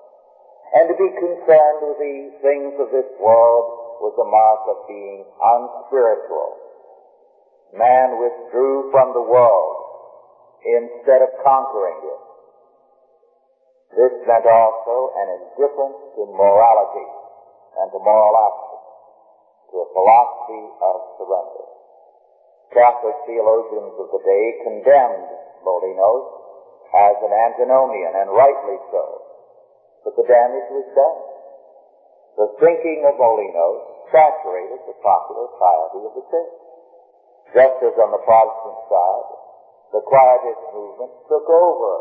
And 0.72 0.86
to 0.88 0.96
be 0.96 1.10
concerned 1.18 1.80
with 1.84 2.00
the 2.00 2.18
things 2.46 2.74
of 2.80 2.94
this 2.94 3.10
world 3.20 4.00
was 4.00 4.16
a 4.16 4.28
mark 4.28 4.62
of 4.72 4.88
being 4.88 5.26
unspiritual. 5.28 6.52
Man 7.76 8.22
withdrew 8.22 8.92
from 8.92 9.12
the 9.18 9.26
world 9.26 9.76
instead 10.64 11.26
of 11.26 11.32
conquering 11.44 12.00
it. 12.06 12.22
This 13.98 14.14
meant 14.24 14.48
also 14.48 15.12
an 15.20 15.28
indifference 15.42 16.00
to 16.16 16.24
morality 16.32 17.10
and 17.82 17.92
to 17.92 18.00
moral 18.00 18.36
action, 18.40 18.71
to 19.72 19.76
a 19.80 19.88
philosophy 19.96 20.64
of 20.84 20.98
surrender. 21.18 21.66
Catholic 22.76 23.18
theologians 23.28 23.96
of 24.00 24.08
the 24.12 24.24
day 24.24 24.46
condemned 24.64 25.32
Molinos 25.64 26.42
as 26.92 27.16
an 27.24 27.32
antinomian, 27.32 28.20
and 28.20 28.36
rightly 28.36 28.80
so. 28.92 29.04
But 30.04 30.16
the 30.20 30.28
damage 30.28 30.68
was 30.72 30.88
done. 30.92 31.20
The 32.36 32.48
thinking 32.60 33.08
of 33.08 33.16
Molinos 33.16 34.12
saturated 34.12 34.82
the 34.88 34.98
popular 35.00 35.48
piety 35.56 36.00
of 36.04 36.14
the 36.20 36.26
church. 36.28 36.56
Just 37.56 37.78
as 37.84 37.96
on 37.96 38.12
the 38.12 38.24
Protestant 38.24 38.80
side, 38.88 39.30
the 39.92 40.04
Quietist 40.04 40.64
movement 40.72 41.12
took 41.28 41.48
over 41.48 41.94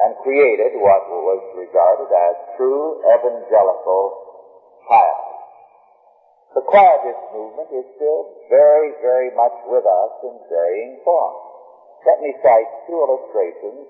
and 0.00 0.16
created 0.24 0.80
what 0.80 1.04
was 1.08 1.40
regarded 1.56 2.08
as 2.08 2.36
true 2.56 3.04
evangelical 3.04 4.04
piety. 4.88 5.29
The 6.54 6.66
Quietist 6.66 7.22
movement 7.30 7.70
is 7.70 7.86
still 7.94 8.26
very, 8.50 8.90
very 8.98 9.30
much 9.38 9.54
with 9.70 9.86
us 9.86 10.12
in 10.26 10.34
varying 10.50 10.98
forms. 11.06 11.46
Let 12.02 12.18
me 12.18 12.34
cite 12.42 12.70
two 12.90 12.98
illustrations 12.98 13.86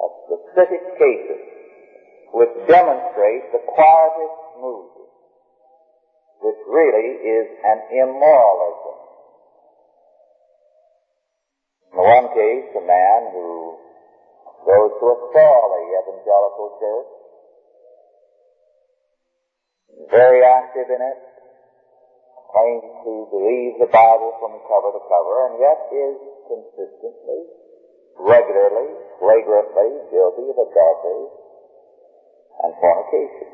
of 0.00 0.08
specific 0.24 0.82
cases 0.96 1.42
which 2.32 2.48
demonstrate 2.64 3.52
the 3.52 3.60
Quietist 3.60 4.40
movement, 4.56 5.12
which 6.40 6.60
really 6.64 7.20
is 7.28 7.46
an 7.64 7.78
immoralism. 7.92 8.96
In 11.92 11.98
one 12.00 12.28
case, 12.32 12.72
a 12.72 12.84
man 12.88 13.20
who 13.36 13.76
goes 14.64 14.92
to 14.96 15.06
a 15.12 15.18
thoroughly 15.36 15.84
evangelical 15.92 16.68
church, 16.80 17.10
very 20.08 20.44
active 20.44 20.88
in 20.88 21.00
it, 21.04 21.27
claims 22.58 22.90
to 23.06 23.12
believe 23.30 23.78
the 23.78 23.90
Bible 23.90 24.34
from 24.42 24.58
cover 24.66 24.90
to 24.90 25.02
cover, 25.06 25.34
and 25.46 25.54
yet 25.62 25.78
is 25.94 26.18
consistently, 26.50 27.40
regularly, 28.18 28.98
flagrantly 29.22 29.90
guilty 30.10 30.46
of 30.50 30.58
adultery 30.58 31.26
and 32.66 32.70
fornication. 32.82 33.48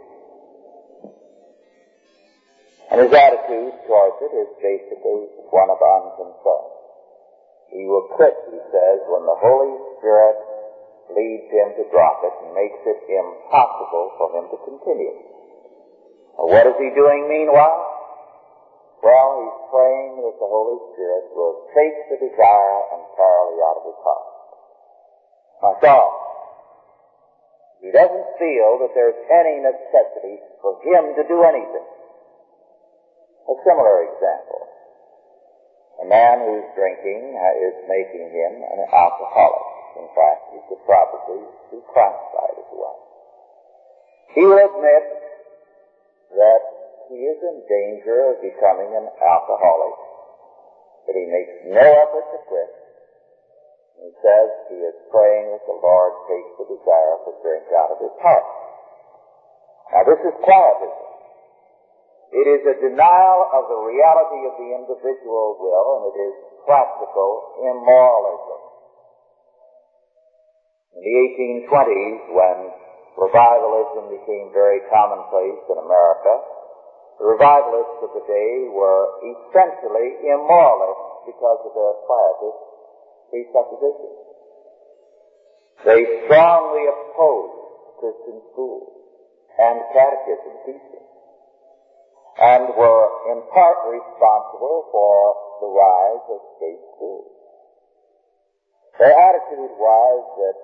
And 2.93 2.99
his 3.05 3.13
attitude 3.13 3.75
towards 3.85 4.17
it 4.25 4.33
is 4.33 4.51
basically 4.61 5.29
one 5.53 5.69
of 5.69 5.81
unconcern. 5.81 6.65
He 7.77 7.85
will 7.85 8.09
quit, 8.17 8.37
he 8.49 8.61
says, 8.73 8.99
when 9.09 9.25
the 9.29 9.37
Holy 9.37 9.73
Spirit 9.99 10.39
leads 11.13 11.49
him 11.53 11.69
to 11.77 11.85
drop 11.93 12.25
it 12.25 12.33
and 12.45 12.57
makes 12.57 12.81
it 12.89 13.01
impossible 13.05 14.17
for 14.17 14.29
him 14.33 14.45
to 14.49 14.59
continue. 14.65 15.17
Well, 16.39 16.49
what 16.55 16.65
is 16.71 16.77
he 16.79 16.89
doing 16.95 17.29
meanwhile? 17.29 17.94
Well, 19.05 19.31
he's 19.37 19.61
praying 19.69 20.17
that 20.25 20.37
the 20.41 20.49
Holy 20.49 20.81
Spirit 20.97 21.29
will 21.37 21.69
take 21.77 21.93
the 22.09 22.17
desire 22.25 22.79
entirely 22.97 23.57
out 23.61 23.77
of 23.77 23.85
his 23.85 24.01
heart. 24.01 24.29
My 25.61 25.73
thought, 25.77 26.17
he 27.85 27.93
doesn't 27.93 28.29
feel 28.41 28.81
that 28.81 28.97
there's 28.97 29.21
any 29.29 29.61
necessity 29.61 30.41
for 30.65 30.81
him 30.81 31.13
to 31.21 31.23
do 31.29 31.45
anything. 31.45 31.85
A 33.45 33.57
similar 33.61 34.09
example. 34.09 34.73
A 36.01 36.07
man 36.09 36.40
who's 36.49 36.64
drinking 36.73 37.37
uh, 37.37 37.61
is 37.61 37.77
making 37.85 38.33
him 38.33 38.53
an 38.57 38.88
alcoholic. 38.88 39.69
In 40.01 40.09
fact, 40.17 40.49
he 40.57 40.64
could 40.73 40.81
probably 40.88 41.45
be 41.69 41.79
classified 41.93 42.57
as 42.57 42.71
one. 42.73 43.01
He 44.33 44.49
will 44.49 44.64
admit 44.64 45.05
that 46.40 46.74
he 47.14 47.22
is 47.31 47.38
in 47.38 47.62
danger 47.70 48.35
of 48.35 48.42
becoming 48.42 48.90
an 48.90 49.07
alcoholic, 49.22 49.96
but 51.07 51.14
he 51.14 51.27
makes 51.31 51.55
no 51.70 51.87
effort 51.87 52.27
to 52.35 52.38
quit. 52.50 52.70
He 54.03 54.11
says 54.18 54.46
he 54.66 54.83
is 54.83 54.98
praying 55.14 55.55
that 55.55 55.62
the 55.70 55.79
Lord 55.79 56.12
takes 56.27 56.53
the 56.59 56.66
desire 56.74 57.16
for 57.22 57.38
drink 57.38 57.70
out 57.70 57.94
of 57.94 58.03
his 58.03 58.14
heart. 58.18 58.46
Now 59.94 60.03
this 60.11 60.20
is 60.27 60.35
quietism. 60.42 61.07
It 62.35 62.46
is 62.50 62.62
a 62.66 62.83
denial 62.83 63.46
of 63.55 63.70
the 63.70 63.79
reality 63.79 64.40
of 64.50 64.59
the 64.59 64.70
individual 64.74 65.55
will, 65.55 65.87
and 66.03 66.05
it 66.11 66.18
is 66.18 66.35
practical 66.66 67.62
immoralism. 67.62 68.61
In 70.98 71.00
the 71.07 71.14
1820s, 71.70 72.22
when 72.35 72.59
revivalism 73.14 74.11
became 74.11 74.50
very 74.50 74.83
commonplace 74.90 75.62
in 75.70 75.79
America, 75.79 76.42
revivalists 77.20 78.00
of 78.03 78.11
the 78.14 78.24
day 78.27 78.68
were 78.70 79.07
essentially 79.22 80.18
immoralists 80.27 81.31
because 81.31 81.61
of 81.64 81.72
their 81.74 81.94
quietist 82.07 82.61
presuppositions. 83.31 84.20
They 85.85 86.00
strongly 86.27 86.85
opposed 86.88 87.59
Christian 88.00 88.38
schools 88.53 88.88
and 89.59 89.81
catechism 89.92 90.55
teaching 90.66 91.07
and 92.40 92.74
were 92.74 93.07
in 93.31 93.42
part 93.55 93.79
responsible 93.87 94.90
for 94.90 95.14
the 95.62 95.70
rise 95.70 96.24
of 96.35 96.40
state 96.59 96.83
schools. 96.96 97.31
Their 98.98 99.14
attitude 99.14 99.74
was 99.79 100.18
that 100.38 100.57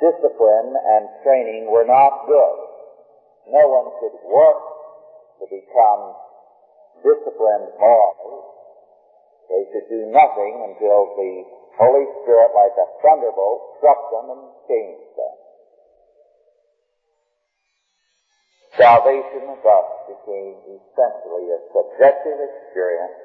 discipline 0.00 0.72
and 0.72 1.08
training 1.24 1.68
were 1.68 1.84
not 1.84 2.24
good. 2.28 2.56
No 3.52 3.64
one 3.68 3.88
could 4.00 4.16
work 4.28 4.75
to 5.40 5.44
become 5.48 6.02
disciplined 7.04 7.70
morally. 7.76 8.40
They 9.46 9.62
should 9.70 9.88
do 9.88 10.10
nothing 10.10 10.54
until 10.72 11.14
the 11.14 11.32
Holy 11.78 12.06
Spirit, 12.24 12.50
like 12.56 12.74
a 12.80 12.88
thunderbolt, 13.04 13.78
struck 13.78 14.00
them 14.10 14.26
and 14.32 14.44
changed 14.66 15.12
them. 15.14 15.36
Salvation 18.76 19.56
thus 19.64 19.88
became 20.08 20.56
essentially 20.68 21.46
a 21.52 21.60
subjective 21.72 22.38
experience, 22.40 23.16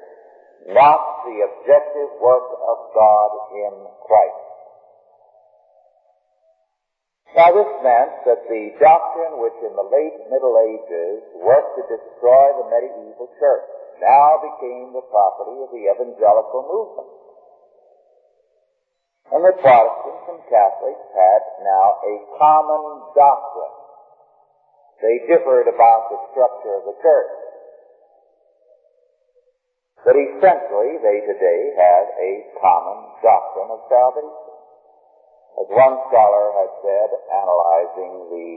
not 0.72 1.00
the 1.28 1.36
objective 1.44 2.08
work 2.20 2.48
of 2.60 2.78
God 2.94 3.30
in 3.52 3.74
Christ. 4.06 4.51
Now 7.32 7.48
this 7.48 7.72
meant 7.80 8.12
that 8.28 8.44
the 8.44 8.76
doctrine 8.76 9.40
which 9.40 9.56
in 9.64 9.72
the 9.72 9.88
late 9.88 10.20
Middle 10.28 10.52
Ages 10.68 11.24
worked 11.40 11.80
to 11.80 11.84
destroy 11.88 12.44
the 12.60 12.68
medieval 12.68 13.32
church 13.40 13.68
now 14.04 14.36
became 14.44 14.92
the 14.92 15.06
property 15.08 15.56
of 15.64 15.72
the 15.72 15.84
evangelical 15.88 16.60
movement. 16.68 17.12
And 19.32 19.40
the 19.48 19.56
Protestants 19.64 20.28
and 20.28 20.44
Catholics 20.44 21.08
had 21.16 21.42
now 21.64 21.86
a 22.04 22.14
common 22.36 22.84
doctrine. 23.16 23.76
They 25.00 25.24
differed 25.24 25.72
about 25.72 26.12
the 26.12 26.20
structure 26.36 26.74
of 26.76 26.84
the 26.84 26.96
church. 27.00 27.32
But 30.04 30.20
essentially, 30.20 31.00
they 31.00 31.18
today 31.24 31.60
had 31.80 32.04
a 32.12 32.32
common 32.60 32.98
doctrine 33.24 33.70
of 33.72 33.80
salvation. 33.88 34.41
As 35.60 35.68
one 35.68 35.96
scholar 36.08 36.46
has 36.64 36.70
said, 36.80 37.08
analyzing 37.28 38.12
the 38.32 38.48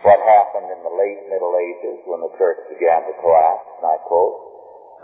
what 0.00 0.20
happened 0.24 0.72
in 0.72 0.80
the 0.80 0.94
late 0.96 1.28
Middle 1.28 1.52
Ages 1.60 2.00
when 2.08 2.24
the 2.24 2.32
church 2.40 2.56
began 2.72 3.04
to 3.04 3.14
collapse, 3.20 3.68
and 3.80 3.84
I 3.84 3.96
quote, 4.08 4.36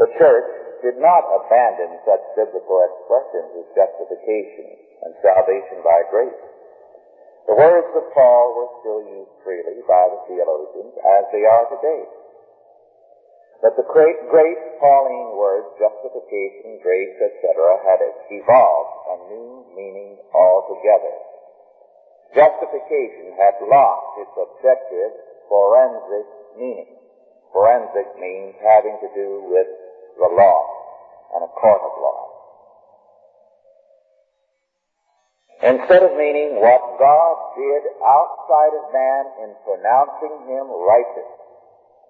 the 0.01 0.09
church 0.17 0.49
did 0.81 0.97
not 1.01 1.25
abandon 1.37 2.01
such 2.05 2.25
biblical 2.37 2.81
expressions 2.81 3.61
as 3.61 3.77
justification 3.77 4.69
and 5.05 5.13
salvation 5.21 5.85
by 5.85 6.01
grace. 6.09 6.45
The 7.49 7.57
words 7.57 7.93
of 7.93 8.09
Paul 8.13 8.45
were 8.57 8.71
still 8.81 9.03
used 9.05 9.37
freely 9.45 9.85
by 9.85 10.05
the 10.13 10.21
theologians 10.29 10.97
as 10.97 11.25
they 11.33 11.45
are 11.45 11.65
today. 11.77 12.03
But 13.63 13.77
the 13.77 13.89
great, 13.89 14.29
great 14.29 14.59
Pauline 14.81 15.37
words, 15.37 15.67
justification, 15.81 16.79
grace, 16.85 17.17
etc., 17.17 17.81
had 17.89 18.01
evolved 18.29 18.95
a 19.09 19.17
new 19.33 19.65
meaning 19.75 20.21
altogether. 20.35 21.15
Justification 22.37 23.33
had 23.41 23.57
lost 23.65 24.21
its 24.21 24.35
objective 24.37 25.13
forensic 25.49 26.27
meaning. 26.59 26.93
Forensic 27.53 28.13
means 28.21 28.55
having 28.61 28.99
to 29.01 29.09
do 29.17 29.49
with 29.49 29.69
the 30.21 30.29
law 30.37 30.61
and 31.35 31.45
a 31.45 31.53
court 31.57 31.81
of 31.81 31.95
law. 31.97 32.23
Instead 35.65 36.03
of 36.05 36.13
meaning 36.21 36.61
what 36.61 37.01
God 37.01 37.37
did 37.57 37.83
outside 38.05 38.77
of 38.77 38.93
man 38.93 39.25
in 39.41 39.51
pronouncing 39.65 40.37
him 40.45 40.69
righteous, 40.69 41.33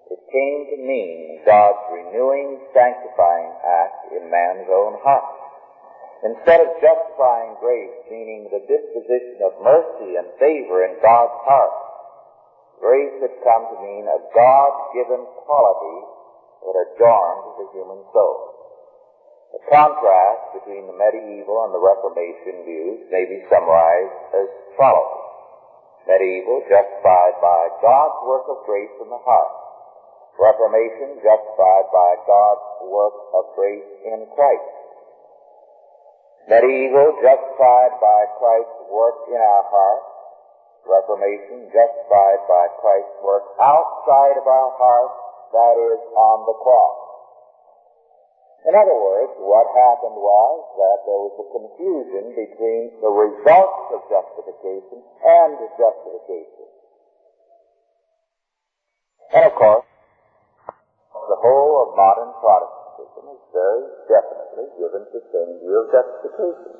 it 0.07 0.21
came 0.31 0.59
to 0.71 0.77
mean 0.79 1.43
God's 1.43 1.83
renewing, 1.91 2.63
sanctifying 2.71 3.51
act 3.59 4.15
in 4.15 4.31
man's 4.31 4.67
own 4.71 4.95
heart. 5.03 5.35
Instead 6.23 6.63
of 6.63 6.79
justifying 6.81 7.59
grace, 7.61 7.93
meaning 8.09 8.49
the 8.49 8.63
disposition 8.65 9.37
of 9.43 9.61
mercy 9.61 10.17
and 10.17 10.25
favor 10.39 10.87
in 10.87 10.97
God's 11.03 11.37
heart, 11.45 11.75
grace 12.79 13.19
had 13.21 13.35
come 13.43 13.63
to 13.69 13.77
mean 13.83 14.07
a 14.07 14.19
God-given 14.33 15.23
quality 15.45 15.99
that 16.65 16.77
adorned 16.89 17.61
the 17.61 17.67
human 17.75 18.01
soul. 18.15 18.57
The 19.53 19.63
contrast 19.69 20.57
between 20.57 20.87
the 20.87 20.97
medieval 20.97 21.67
and 21.67 21.73
the 21.75 21.83
Reformation 21.83 22.63
views 22.63 23.11
may 23.11 23.27
be 23.27 23.45
summarized 23.51 24.17
as 24.39 24.47
follows. 24.79 25.19
Medieval, 26.07 26.63
justified 26.71 27.35
by 27.43 27.61
God's 27.83 28.19
work 28.23 28.47
of 28.47 28.63
grace 28.65 28.95
in 29.03 29.11
the 29.11 29.19
heart. 29.21 29.66
Reformation, 30.37 31.17
justified 31.25 31.87
by 31.89 32.11
God's 32.29 32.67
work 32.93 33.17
of 33.33 33.43
grace 33.57 33.89
in 34.05 34.21
Christ. 34.37 34.69
Medieval, 36.45 37.17
justified 37.25 37.97
by 37.97 38.19
Christ's 38.37 38.81
work 38.93 39.17
in 39.33 39.41
our 39.41 39.65
heart. 39.67 40.05
Reformation, 40.85 41.67
justified 41.73 42.41
by 42.47 42.69
Christ's 42.79 43.17
work 43.25 43.43
outside 43.59 44.37
of 44.37 44.45
our 44.45 44.71
heart, 44.77 45.11
that 45.51 45.75
is, 45.75 46.01
on 46.15 46.45
the 46.45 46.55
cross. 46.61 46.97
In 48.69 48.75
other 48.75 48.95
words, 48.95 49.33
what 49.41 49.67
happened 49.73 50.15
was 50.21 50.55
that 50.77 50.97
there 51.07 51.21
was 51.23 51.35
a 51.39 51.47
confusion 51.49 52.35
between 52.35 52.93
the 53.01 53.09
results 53.09 53.95
of 53.95 54.05
justification 54.11 55.01
and 55.23 55.51
justification. 55.79 56.67
And 59.33 59.43
of 59.47 59.55
course, 59.55 59.87
whole 61.47 61.87
of 61.87 61.89
modern 61.95 62.31
Protestantism 62.43 63.23
is 63.31 63.41
very 63.55 63.85
definitely 64.11 64.67
given 64.75 65.01
to 65.07 65.11
the 65.15 65.25
same 65.31 65.51
view 65.63 65.75
of 65.79 65.87
justification. 65.95 66.75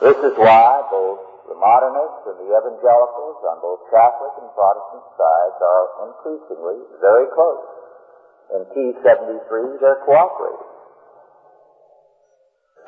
This 0.00 0.18
is 0.32 0.34
why 0.40 0.88
both 0.88 1.20
the 1.52 1.60
modernists 1.60 2.24
and 2.32 2.40
the 2.40 2.48
evangelicals 2.48 3.38
on 3.44 3.56
both 3.60 3.84
Catholic 3.92 4.32
and 4.40 4.48
Protestant 4.56 5.04
sides 5.20 5.58
are 5.60 5.84
increasingly 6.08 6.78
very 7.04 7.28
close 7.36 7.78
in 8.54 8.64
T73, 8.72 9.80
they're 9.80 10.00
cooperating. 10.06 10.72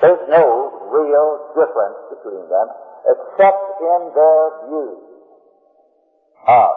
There's 0.00 0.28
no 0.32 0.88
real 0.88 1.52
difference 1.52 2.00
between 2.16 2.48
them 2.48 2.68
except 3.04 3.64
in 3.80 4.00
their 4.16 4.42
view 4.64 4.96
of 6.48 6.74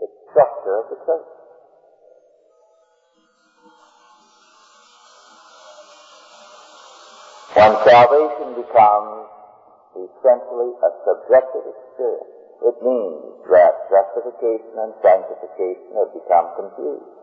the 0.00 0.08
structure 0.28 0.76
of 0.84 0.86
the 0.92 0.98
church. 1.06 1.37
When 7.58 7.74
salvation 7.82 8.54
becomes 8.54 9.26
essentially 9.98 10.70
a 10.78 10.90
subjective 11.02 11.66
experience, 11.66 12.38
it 12.62 12.76
means 12.86 13.34
that 13.50 13.74
justification 13.90 14.78
and 14.78 14.94
sanctification 15.02 15.90
have 15.98 16.14
become 16.14 16.54
confused. 16.54 17.18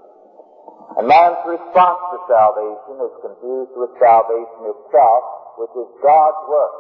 And 1.00 1.08
man's 1.08 1.40
response 1.48 2.02
to 2.12 2.18
salvation 2.28 3.00
is 3.00 3.16
confused 3.24 3.80
with 3.80 3.96
salvation 3.96 4.76
itself, 4.76 5.24
which 5.56 5.72
is 5.72 6.04
God's 6.04 6.42
work. 6.52 6.78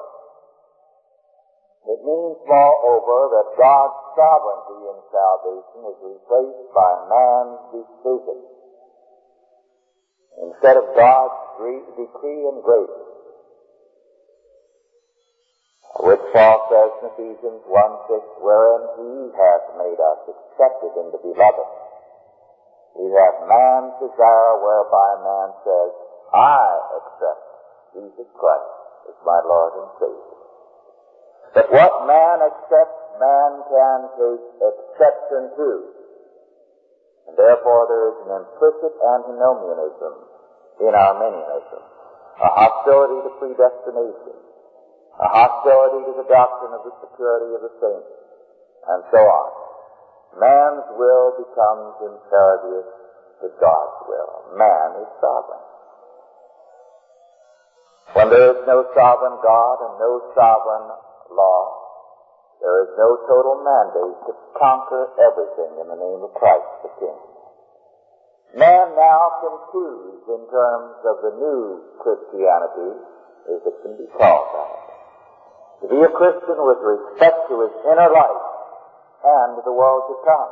It 1.95 1.99
means, 2.03 2.35
moreover, 2.43 3.39
that 3.39 3.55
God's 3.55 3.99
sovereignty 4.19 4.83
in 4.83 4.99
salvation 5.15 5.79
is 5.95 5.97
replaced 6.03 6.67
by 6.75 6.91
man's 7.07 7.59
decision. 7.71 8.39
Instead 10.43 10.75
of 10.75 10.91
God's 10.91 11.39
decree 11.95 12.43
and 12.51 12.59
grace, 12.59 13.14
which 16.03 16.19
Paul 16.35 16.57
says 16.67 16.91
in 16.99 17.03
Ephesians 17.15 17.61
1 17.71 17.71
6, 17.71 18.43
wherein 18.43 18.83
he 18.99 19.31
hath 19.31 19.65
made 19.79 19.95
us 19.95 20.19
accepted 20.27 20.91
in 20.99 21.07
the 21.15 21.21
beloved. 21.23 21.69
We 22.99 23.11
have 23.15 23.35
man's 23.47 23.95
desire 24.03 24.53
whereby 24.59 25.09
man 25.23 25.49
says, 25.63 25.91
I 26.35 26.63
accept 26.99 27.43
Jesus 27.95 28.27
Christ 28.35 28.71
as 29.07 29.17
my 29.23 29.39
Lord 29.47 29.73
and 29.83 29.91
Savior. 29.99 30.35
But 31.55 31.67
what 31.71 32.07
man 32.07 32.43
accepts, 32.43 33.01
man 33.15 33.51
can 33.71 33.99
take 34.19 34.43
exception 34.67 35.43
to. 35.55 35.69
And 37.31 37.35
therefore 37.39 37.87
there 37.87 38.05
is 38.11 38.17
an 38.27 38.31
implicit 38.43 38.93
antinomianism 38.99 40.13
in 40.83 40.91
Arminianism, 40.91 41.83
a 42.43 42.47
hostility 42.51 43.19
to 43.23 43.31
predestination, 43.39 44.35
a 45.15 45.27
hostility 45.31 46.11
to 46.11 46.13
the 46.19 46.27
doctrine 46.27 46.75
of 46.75 46.83
the 46.83 46.93
security 47.07 47.55
of 47.55 47.61
the 47.63 47.73
saints, 47.79 48.11
and 48.91 48.99
so 49.15 49.21
on. 49.23 49.47
Man's 50.35 50.87
will 50.99 51.39
becomes 51.39 51.95
imperative 52.03 52.87
to 53.39 53.47
God's 53.55 53.99
will. 54.11 54.59
Man 54.59 54.99
is 54.99 55.09
sovereign. 55.23 55.63
When 58.19 58.27
there 58.31 58.59
is 58.59 58.61
no 58.67 58.83
sovereign 58.91 59.39
God 59.39 59.75
and 59.87 59.93
no 59.99 60.11
sovereign 60.35 60.87
law, 61.31 61.63
there 62.59 62.83
is 62.83 62.91
no 62.99 63.09
total 63.27 63.63
mandate 63.63 64.19
to 64.27 64.33
conquer 64.59 65.11
everything 65.19 65.79
in 65.79 65.87
the 65.87 65.99
name 65.99 66.21
of 66.23 66.31
Christ 66.35 66.67
the 66.83 66.91
King. 66.99 67.19
Man 68.59 68.95
now 68.95 69.19
can 69.43 69.55
choose 69.71 70.23
in 70.31 70.43
terms 70.51 70.95
of 71.07 71.15
the 71.23 71.33
new 71.39 71.59
Christianity, 72.03 72.91
as 73.55 73.59
it 73.67 73.75
can 73.83 73.95
be 73.99 74.07
called 74.15 74.47
that 74.51 74.74
to 75.81 75.85
be 75.91 75.99
a 75.99 76.11
Christian 76.11 76.57
with 76.57 76.79
respect 76.79 77.51
to 77.51 77.55
his 77.67 77.73
inner 77.91 78.09
life 78.13 78.43
and 79.25 79.59
the 79.65 79.73
world 79.73 80.07
to 80.07 80.15
come. 80.23 80.51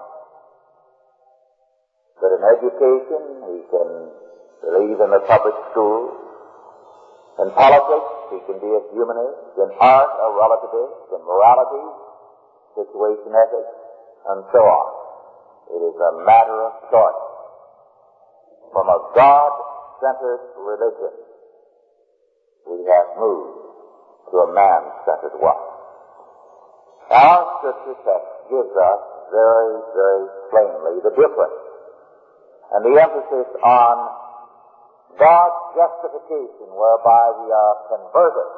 But 2.20 2.30
in 2.38 2.42
education, 2.44 3.22
he 3.52 3.60
can 3.70 3.90
believe 4.64 5.00
in 5.00 5.10
the 5.12 5.24
public 5.28 5.56
schools. 5.72 6.12
In 7.40 7.50
politics, 7.52 8.12
he 8.32 8.40
can 8.46 8.58
be 8.62 8.72
a 8.72 8.82
humanist. 8.94 9.58
In 9.58 9.70
art, 9.80 10.12
a 10.22 10.28
relativist. 10.38 11.18
In 11.18 11.22
morality, 11.26 11.86
situation 12.78 13.32
ethics, 13.34 13.76
and 14.30 14.40
so 14.54 14.62
on. 14.62 14.88
It 15.74 15.82
is 15.82 15.98
a 15.98 16.12
matter 16.26 16.58
of 16.68 16.74
choice. 16.92 17.24
From 18.74 18.90
a 18.90 19.00
God-centered 19.16 20.44
religion, 20.58 21.14
we 22.70 22.86
have 22.90 23.18
moved 23.20 23.63
to 24.34 24.38
a 24.42 24.50
man-centered 24.50 25.38
one. 25.38 25.62
Our 27.14 27.42
scripture 27.62 28.02
text 28.02 28.34
gives 28.50 28.74
us 28.74 29.02
very, 29.30 29.78
very 29.94 30.26
plainly 30.50 30.96
the 31.06 31.14
difference 31.14 31.62
and 32.74 32.82
the 32.82 32.98
emphasis 32.98 33.50
on 33.62 33.96
God's 35.22 35.62
justification 35.78 36.74
whereby 36.74 37.24
we 37.46 37.54
are 37.54 37.76
converted 37.94 38.50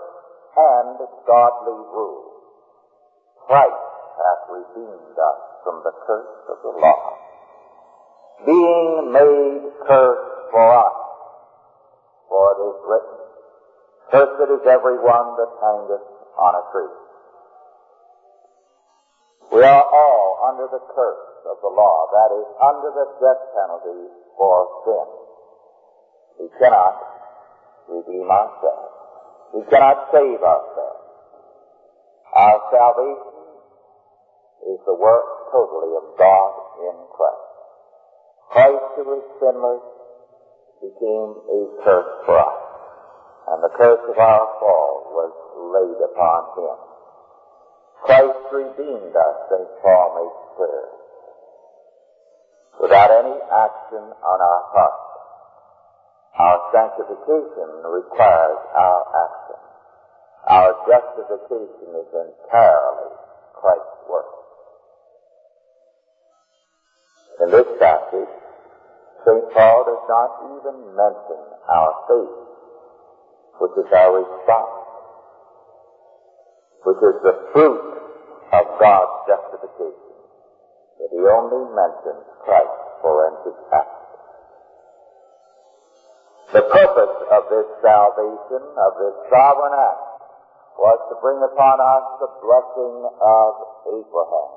and 0.56 0.96
godly 1.28 1.80
rule. 1.92 2.32
Christ 3.44 3.76
hath 4.16 4.44
redeemed 4.48 5.20
us 5.20 5.42
from 5.68 5.84
the 5.84 5.92
curse 6.08 6.40
of 6.56 6.58
the 6.64 6.72
law, 6.80 7.20
being 8.48 9.12
made 9.12 9.68
curse 9.84 10.24
for 10.52 10.66
us. 10.80 10.96
For 12.32 12.56
it 12.56 12.60
is 12.64 12.80
written, 12.88 13.25
Cursed 14.12 14.52
is 14.52 14.66
every 14.70 14.98
one 15.02 15.28
that 15.38 15.52
hangeth 15.62 16.08
on 16.38 16.54
a 16.56 16.64
tree. 16.72 16.96
We 19.52 19.64
are 19.64 19.86
all 19.86 20.52
under 20.52 20.68
the 20.70 20.84
curse 20.94 21.26
of 21.50 21.58
the 21.62 21.70
law, 21.70 22.10
that 22.12 22.30
is, 22.34 22.48
under 22.62 22.90
the 22.94 23.08
death 23.22 23.42
penalty 23.54 24.10
for 24.38 24.68
sin. 24.86 25.08
We 26.40 26.48
cannot 26.60 27.02
redeem 27.88 28.30
ourselves. 28.30 28.94
We 29.54 29.64
cannot 29.70 30.10
save 30.12 30.42
ourselves. 30.42 31.06
Our 32.36 32.58
salvation 32.74 33.36
is 34.70 34.80
the 34.86 34.98
work 34.98 35.52
totally 35.52 35.96
of 35.96 36.18
God 36.18 36.52
in 36.84 36.96
Christ. 37.16 37.46
Christ 38.52 38.86
who 38.98 39.04
was 39.06 39.24
sinless 39.40 39.86
became 40.82 41.32
a 41.48 41.60
curse 41.86 42.12
for 42.26 42.38
us 42.40 42.55
and 43.56 43.64
the 43.64 43.72
curse 43.80 44.04
of 44.12 44.20
our 44.20 44.46
fall 44.60 45.16
was 45.16 45.32
laid 45.72 46.00
upon 46.12 46.44
him. 46.60 46.76
Christ 48.04 48.44
redeemed 48.52 49.16
us, 49.16 49.36
St. 49.48 49.70
Paul 49.80 50.08
makes 50.20 50.42
clear, 50.60 50.84
without 52.84 53.16
any 53.16 53.40
action 53.48 54.12
on 54.12 54.38
our 54.44 54.64
part. 54.76 55.00
Our 56.36 56.58
sanctification 56.76 57.80
requires 57.88 58.60
our 58.76 59.02
action. 59.24 59.60
Our 60.52 60.70
justification 60.92 61.96
is 61.96 62.12
entirely 62.12 63.12
Christ's 63.56 64.04
work. 64.12 64.36
In 67.40 67.52
this 67.56 67.72
passage, 67.80 68.36
St. 69.24 69.48
Paul 69.56 69.80
does 69.88 70.04
not 70.12 70.30
even 70.60 70.92
mention 70.92 71.40
our 71.72 71.92
faith, 72.12 72.55
which 73.66 73.82
is 73.82 73.90
our 73.98 74.22
response, 74.22 74.78
which 76.86 77.02
is 77.02 77.18
the 77.26 77.36
fruit 77.50 77.82
of 78.54 78.64
God's 78.78 79.18
justification, 79.26 80.14
but 81.02 81.10
he 81.10 81.18
only 81.26 81.66
mentions 81.74 82.30
Christ's 82.46 82.86
forensic 83.02 83.58
act. 83.74 84.06
The 86.54 86.62
purpose 86.62 87.18
of 87.34 87.42
this 87.50 87.66
salvation, 87.82 88.62
of 88.62 88.92
this 89.02 89.18
sovereign 89.34 89.74
act, 89.74 90.06
was 90.78 91.00
to 91.10 91.18
bring 91.26 91.42
upon 91.42 91.82
us 91.82 92.06
the 92.22 92.30
blessing 92.46 92.96
of 93.02 93.50
Abraham. 93.98 94.52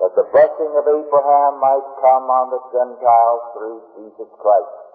That 0.00 0.16
the 0.16 0.26
blessing 0.32 0.72
of 0.80 0.84
Abraham 0.88 1.60
might 1.60 1.86
come 2.00 2.24
on 2.32 2.56
the 2.56 2.62
Gentiles 2.72 3.42
through 3.52 3.78
Jesus 4.00 4.32
Christ. 4.40 4.87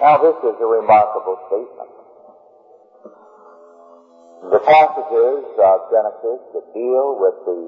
Now 0.00 0.18
this 0.18 0.38
is 0.46 0.56
a 0.60 0.66
remarkable 0.66 1.38
statement. 1.48 1.90
The 4.50 4.62
passages 4.62 5.44
of 5.58 5.76
Genesis 5.90 6.40
that 6.54 6.66
deal 6.72 7.18
with 7.18 7.36
the 7.44 7.62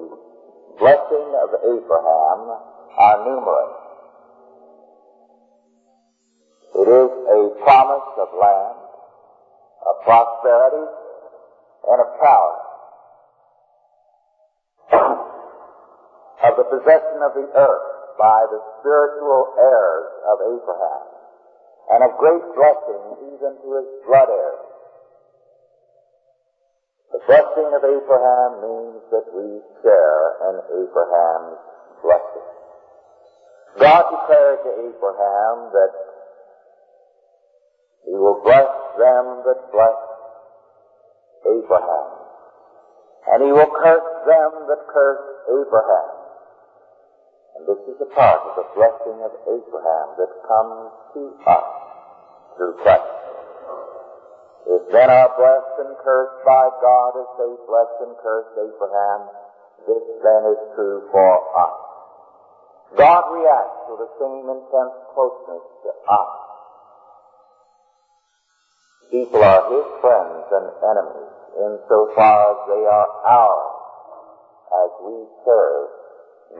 blessing 0.79 1.29
of 1.43 1.49
Abraham 1.59 2.39
are 2.97 3.17
numerous. 3.27 3.75
It 6.71 6.87
is 6.87 7.11
a 7.11 7.41
promise 7.63 8.09
of 8.17 8.27
land, 8.39 8.79
of 9.85 9.95
prosperity, 10.03 10.87
and 11.91 11.99
of 11.99 12.09
power. 12.23 12.61
of 16.41 16.57
the 16.57 16.67
possession 16.73 17.21
of 17.21 17.33
the 17.37 17.47
earth 17.53 17.87
by 18.17 18.41
the 18.49 18.59
spiritual 18.79 19.53
heirs 19.57 20.09
of 20.25 20.37
Abraham, 20.41 21.05
and 21.89 22.03
of 22.03 22.17
great 22.19 22.45
blessing 22.53 23.03
even 23.33 23.51
to 23.57 23.67
his 23.81 23.89
blood 24.05 24.29
heirs. 24.29 24.67
The 27.11 27.21
blessing 27.27 27.69
of 27.75 27.81
Abraham 27.83 28.51
means 28.61 29.01
that 29.11 29.27
we 29.33 29.59
share 29.83 30.21
in 30.47 30.55
Abraham's 30.85 31.59
blessing. 32.03 32.47
God 33.79 34.03
declared 34.11 34.59
to 34.63 34.71
Abraham 34.91 35.55
that 35.73 35.93
he 38.05 38.13
will 38.15 38.41
bless 38.43 38.71
them 38.97 39.43
that 39.47 39.71
bless 39.71 39.99
Abraham. 41.45 42.07
And 43.27 43.43
he 43.45 43.51
will 43.51 43.71
curse 43.79 44.11
them 44.25 44.51
that 44.67 44.83
curse 44.91 45.23
Abraham. 45.47 46.20
This 47.61 47.77
is 47.93 48.01
a 48.01 48.09
part 48.17 48.41
of 48.41 48.53
the 48.57 48.67
blessing 48.73 49.21
of 49.21 49.37
Abraham 49.45 50.07
that 50.17 50.33
comes 50.49 50.89
to 51.13 51.21
us 51.45 51.69
through 52.57 52.73
Christ. 52.81 53.21
If 54.65 54.81
men 54.89 55.09
are 55.13 55.29
blessed 55.37 55.75
and 55.85 55.93
cursed 56.01 56.41
by 56.41 56.73
God 56.81 57.21
as 57.21 57.29
they 57.37 57.53
blessed 57.69 57.99
and 58.01 58.13
cursed 58.17 58.57
Abraham, 58.57 59.21
this 59.85 60.05
then 60.25 60.41
is 60.49 60.61
true 60.73 61.05
for 61.13 61.33
us. 61.53 61.77
God 62.97 63.23
reacts 63.29 63.85
with 63.93 64.09
the 64.09 64.11
same 64.17 64.45
intense 64.49 64.97
closeness 65.13 65.65
to 65.85 65.91
us. 66.09 66.33
People 69.13 69.43
are 69.45 69.69
His 69.69 69.87
friends 70.01 70.45
and 70.49 70.67
enemies 70.81 71.35
insofar 71.61 72.57
as 72.57 72.59
they 72.73 72.83
are 72.89 73.09
ours 73.21 73.75
as 74.71 74.91
we 75.05 75.17
serve 75.45 75.89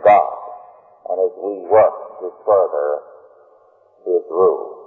God 0.06 0.51
and 1.10 1.18
as 1.18 1.34
we 1.38 1.66
work 1.66 2.22
to 2.22 2.30
further 2.46 2.90
His 4.06 4.24
rule. 4.30 4.82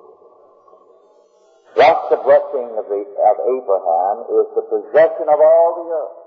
Thus 1.76 1.98
the 2.10 2.22
blessing 2.22 2.70
of, 2.78 2.86
the, 2.86 3.02
of 3.02 3.36
Abraham 3.50 4.16
is 4.30 4.46
the 4.54 4.66
possession 4.70 5.26
of 5.26 5.38
all 5.42 5.70
the 5.82 5.86
earth. 5.90 6.20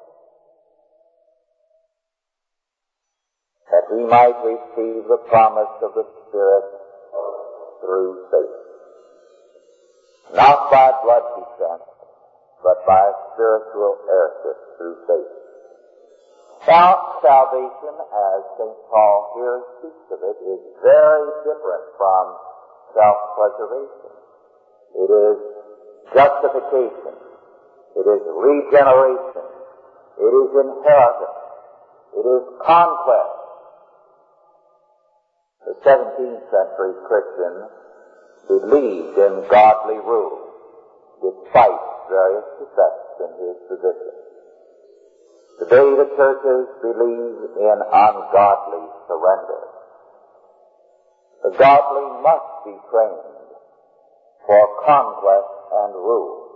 That 3.71 3.85
we 3.95 4.03
might 4.07 4.35
receive 4.43 5.07
the 5.07 5.23
promise 5.29 5.71
of 5.83 5.91
the 5.95 6.03
Spirit 6.27 6.67
through 7.79 8.27
faith. 8.31 8.57
Not 10.35 10.71
by 10.71 10.91
blood 11.03 11.23
descent, 11.39 11.83
but 12.63 12.85
by 12.85 13.11
spiritual 13.33 13.97
heirship 14.09 14.57
through 14.77 14.97
faith. 15.07 15.46
Now, 16.65 17.21
salvation, 17.21 17.93
as 17.95 18.39
St. 18.57 18.77
Paul 18.89 19.17
here 19.37 19.61
speaks 19.79 20.07
of 20.11 20.19
it, 20.25 20.37
is 20.41 20.61
very 20.81 21.29
different 21.45 21.85
from 21.97 22.23
self-preservation. 22.97 24.13
It 24.97 25.09
is 25.11 25.37
justification. 26.13 27.13
It 27.93 28.05
is 28.09 28.23
regeneration. 28.25 29.47
It 30.17 30.33
is 30.33 30.49
inheritance. 30.57 31.41
It 32.17 32.25
is 32.25 32.43
conquest. 32.65 33.37
The 35.67 35.75
17th 35.83 36.43
century 36.49 36.93
Christian 37.05 37.55
believed 38.47 39.17
in 39.17 39.45
godly 39.49 39.99
rule 39.99 40.47
despite 41.21 41.81
various 42.09 42.47
defects 42.59 43.13
in 43.19 43.31
his 43.41 43.57
position. 43.67 44.26
Today 45.57 45.89
the 45.89 46.09
churches 46.13 46.69
believe 46.85 47.37
in 47.57 47.77
ungodly 47.81 48.85
surrender. 49.09 49.61
The 51.41 51.53
godly 51.57 52.21
must 52.21 52.51
be 52.61 52.77
trained 52.93 53.41
for 54.45 54.61
conquest 54.85 55.53
and 55.81 55.91
rule. 55.97 56.47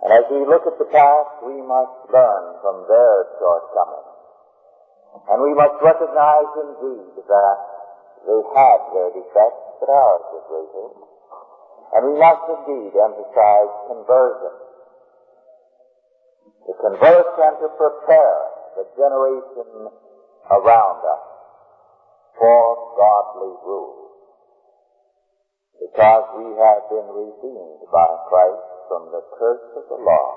And 0.00 0.10
as 0.16 0.24
we 0.32 0.48
look 0.48 0.64
at 0.64 0.80
the 0.80 0.88
past, 0.88 1.44
we 1.44 1.60
must 1.60 2.08
learn 2.08 2.44
from 2.64 2.88
their 2.88 3.16
shortcomings. 3.36 4.16
And 5.28 5.38
we 5.44 5.52
must 5.52 5.76
recognize 5.84 6.50
indeed 6.56 7.20
that 7.20 7.58
they 8.24 8.40
had 8.56 8.80
their 8.96 9.10
defects, 9.12 9.64
but 9.76 9.92
ours 9.92 10.24
were 10.32 10.46
greater. 10.48 10.88
And 11.92 12.00
we 12.08 12.14
must 12.16 12.44
indeed 12.48 12.96
emphasize 12.96 13.72
conversion. 13.92 14.71
To 16.66 16.72
converse 16.78 17.34
and 17.42 17.56
to 17.58 17.68
prepare 17.74 18.38
the 18.78 18.86
generation 18.94 19.90
around 20.50 21.00
us 21.02 21.24
for 22.38 22.62
godly 22.96 23.54
rule. 23.66 24.10
Because 25.82 26.24
we 26.38 26.48
have 26.54 26.82
been 26.88 27.08
redeemed 27.10 27.82
by 27.90 28.08
Christ 28.28 28.66
from 28.88 29.10
the 29.10 29.22
curse 29.38 29.66
of 29.76 29.84
the 29.90 30.00
law, 30.02 30.28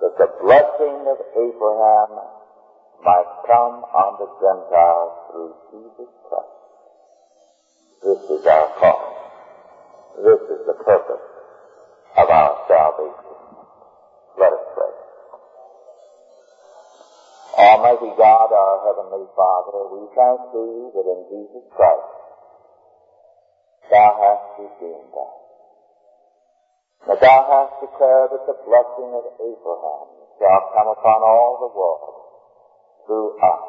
that 0.00 0.14
the 0.16 0.30
blessing 0.42 0.98
of 1.10 1.18
Abraham 1.34 2.10
might 3.04 3.30
come 3.46 3.84
on 3.90 4.10
the 4.20 4.30
Gentiles 4.38 5.12
through 5.30 5.54
Jesus 5.72 6.12
Christ. 6.28 6.60
This 8.02 8.22
is 8.38 8.46
our 8.46 8.68
call. 8.78 9.10
This 10.24 10.40
is 10.52 10.66
the 10.66 10.78
purpose 10.84 11.26
of 12.16 12.28
our 12.30 12.64
salvation. 12.68 13.36
Let 14.38 14.52
us 14.52 14.64
pray. 14.74 14.99
Almighty 17.60 18.12
God, 18.16 18.48
our 18.48 18.76
Heavenly 18.88 19.28
Father, 19.36 19.92
we 19.92 20.08
thank 20.16 20.40
Thee 20.48 20.88
that 20.96 21.06
in 21.12 21.20
Jesus 21.28 21.64
Christ 21.76 22.08
Thou 23.90 24.10
hast 24.16 24.46
redeemed 24.56 25.12
us. 25.12 25.36
That 27.04 27.20
Thou 27.20 27.40
hast 27.52 27.74
declared 27.84 28.30
that 28.32 28.46
the 28.48 28.56
blessing 28.64 29.10
of 29.12 29.24
Abraham 29.44 30.06
shall 30.40 30.62
come 30.72 30.88
upon 30.88 31.20
all 31.20 31.52
the 31.60 31.72
world 31.76 32.16
through 33.04 33.36
us. 33.44 33.64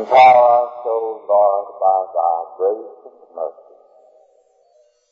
Empower 0.00 0.46
us, 0.64 0.74
O 0.86 1.20
Lord, 1.26 1.66
by 1.82 1.98
Thy 2.16 2.36
grace 2.56 2.98
and 3.12 3.20
mercy, 3.36 3.78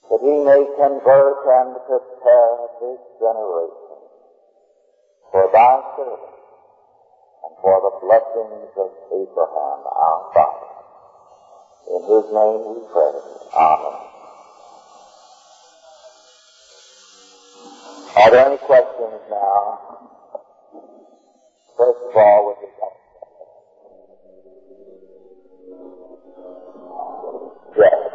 that 0.09 0.23
we 0.23 0.37
may 0.41 0.63
convert 0.79 1.43
and 1.43 1.75
prepare 1.85 2.55
this 2.81 3.03
generation 3.19 3.88
for 5.31 5.51
Thy 5.53 5.81
service 5.97 6.39
and 7.45 7.55
for 7.61 7.77
the 7.85 7.93
blessings 8.01 8.73
of 8.77 8.91
Abraham, 9.13 9.81
our 9.87 10.21
Father. 10.35 10.73
In 11.93 12.03
His 12.03 12.27
name 12.33 12.61
we 12.69 12.81
pray. 12.93 13.17
Amen. 13.55 14.09
Are 18.17 18.31
there 18.31 18.47
any 18.47 18.59
questions 18.59 19.21
now? 19.31 19.79
First 21.77 22.01
of 22.11 22.17
all, 22.17 22.49
with 22.49 22.59
regard 22.69 22.93
Yes. 27.77 28.09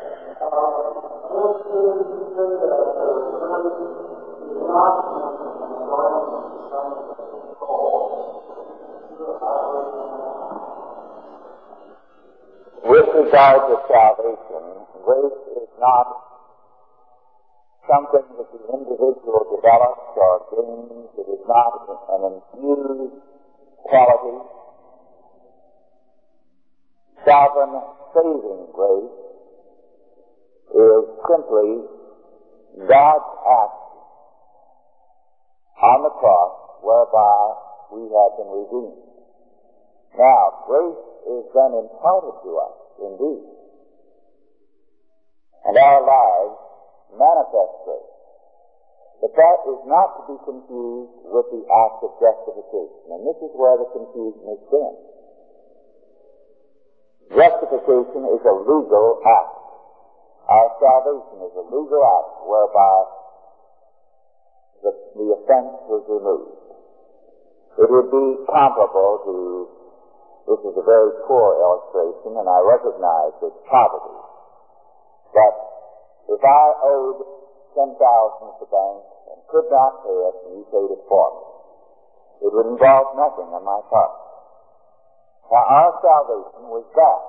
Regard 12.83 13.59
to 13.71 13.75
salvation, 13.87 14.63
grace 15.07 15.39
is 15.55 15.71
not 15.79 16.07
something 17.87 18.27
that 18.35 18.49
the 18.51 18.61
individual 18.75 19.43
develops 19.55 20.11
or 20.19 20.35
gains. 20.51 21.09
It 21.15 21.27
is 21.31 21.43
not 21.47 21.71
an 22.11 22.21
infused 22.27 23.23
quality. 23.87 24.37
Sovereign 27.23 27.81
saving 28.11 28.67
grace 28.75 29.17
is 30.75 31.03
simply 31.23 31.69
God's 32.83 33.31
act 33.47 33.79
on 35.83 36.03
the 36.03 36.13
cross 36.19 36.51
whereby 36.83 37.39
we 37.95 38.11
have 38.11 38.31
been 38.39 38.51
redeemed. 38.51 39.03
Now, 40.19 40.67
grace 40.67 41.12
is 41.27 41.43
then 41.55 41.71
imparted 41.73 42.35
to 42.43 42.51
us, 42.59 42.77
indeed. 42.99 43.45
And 45.65 45.75
our 45.79 46.01
lives 46.03 46.59
manifest. 47.15 47.73
But 49.23 49.39
that 49.39 49.59
is 49.71 49.79
not 49.87 50.19
to 50.19 50.35
be 50.35 50.37
confused 50.43 51.15
with 51.31 51.47
the 51.55 51.63
act 51.63 52.03
of 52.03 52.11
justification. 52.19 53.07
And 53.07 53.23
this 53.23 53.39
is 53.39 53.55
where 53.55 53.79
the 53.79 53.87
confusion 53.95 54.43
has 54.51 54.59
been. 54.67 54.95
Justification 57.31 58.27
is 58.27 58.43
a 58.43 58.55
legal 58.67 59.23
act. 59.23 59.63
Our 60.43 60.67
salvation 60.75 61.39
is 61.39 61.55
a 61.55 61.65
legal 61.71 62.03
act 62.03 62.35
whereby 62.51 62.95
the, 64.83 64.91
the 65.15 65.27
offense 65.39 65.71
was 65.87 66.03
removed. 66.11 66.59
It 67.79 67.87
would 67.87 68.11
be 68.11 68.27
comparable 68.43 69.23
to, 69.23 69.35
this 70.43 70.59
is 70.59 70.75
a 70.75 70.83
very 70.83 71.11
poor 71.23 71.55
illustration, 71.55 72.35
and 72.35 72.47
I 72.47 72.59
recognize 72.59 73.31
its 73.39 73.59
poverty. 73.71 74.19
But 75.31 75.55
if 76.35 76.41
I 76.43 76.65
owed 76.83 77.19
ten 77.71 77.95
thousand 77.95 78.43
at 78.51 78.57
the 78.59 78.67
bank 78.67 79.01
and 79.31 79.39
could 79.47 79.67
not 79.71 80.03
pay 80.03 80.13
it, 80.13 80.35
and 80.43 80.51
you 80.59 80.65
paid 80.67 80.89
it 80.91 81.03
for 81.07 81.25
me, 81.31 81.43
it 82.43 82.49
would 82.51 82.67
involve 82.75 83.15
nothing 83.15 83.55
on 83.55 83.63
my 83.63 83.79
part. 83.87 84.13
Now 85.47 85.63
our 85.63 85.91
salvation 86.03 86.67
was 86.67 86.83
that, 86.91 87.21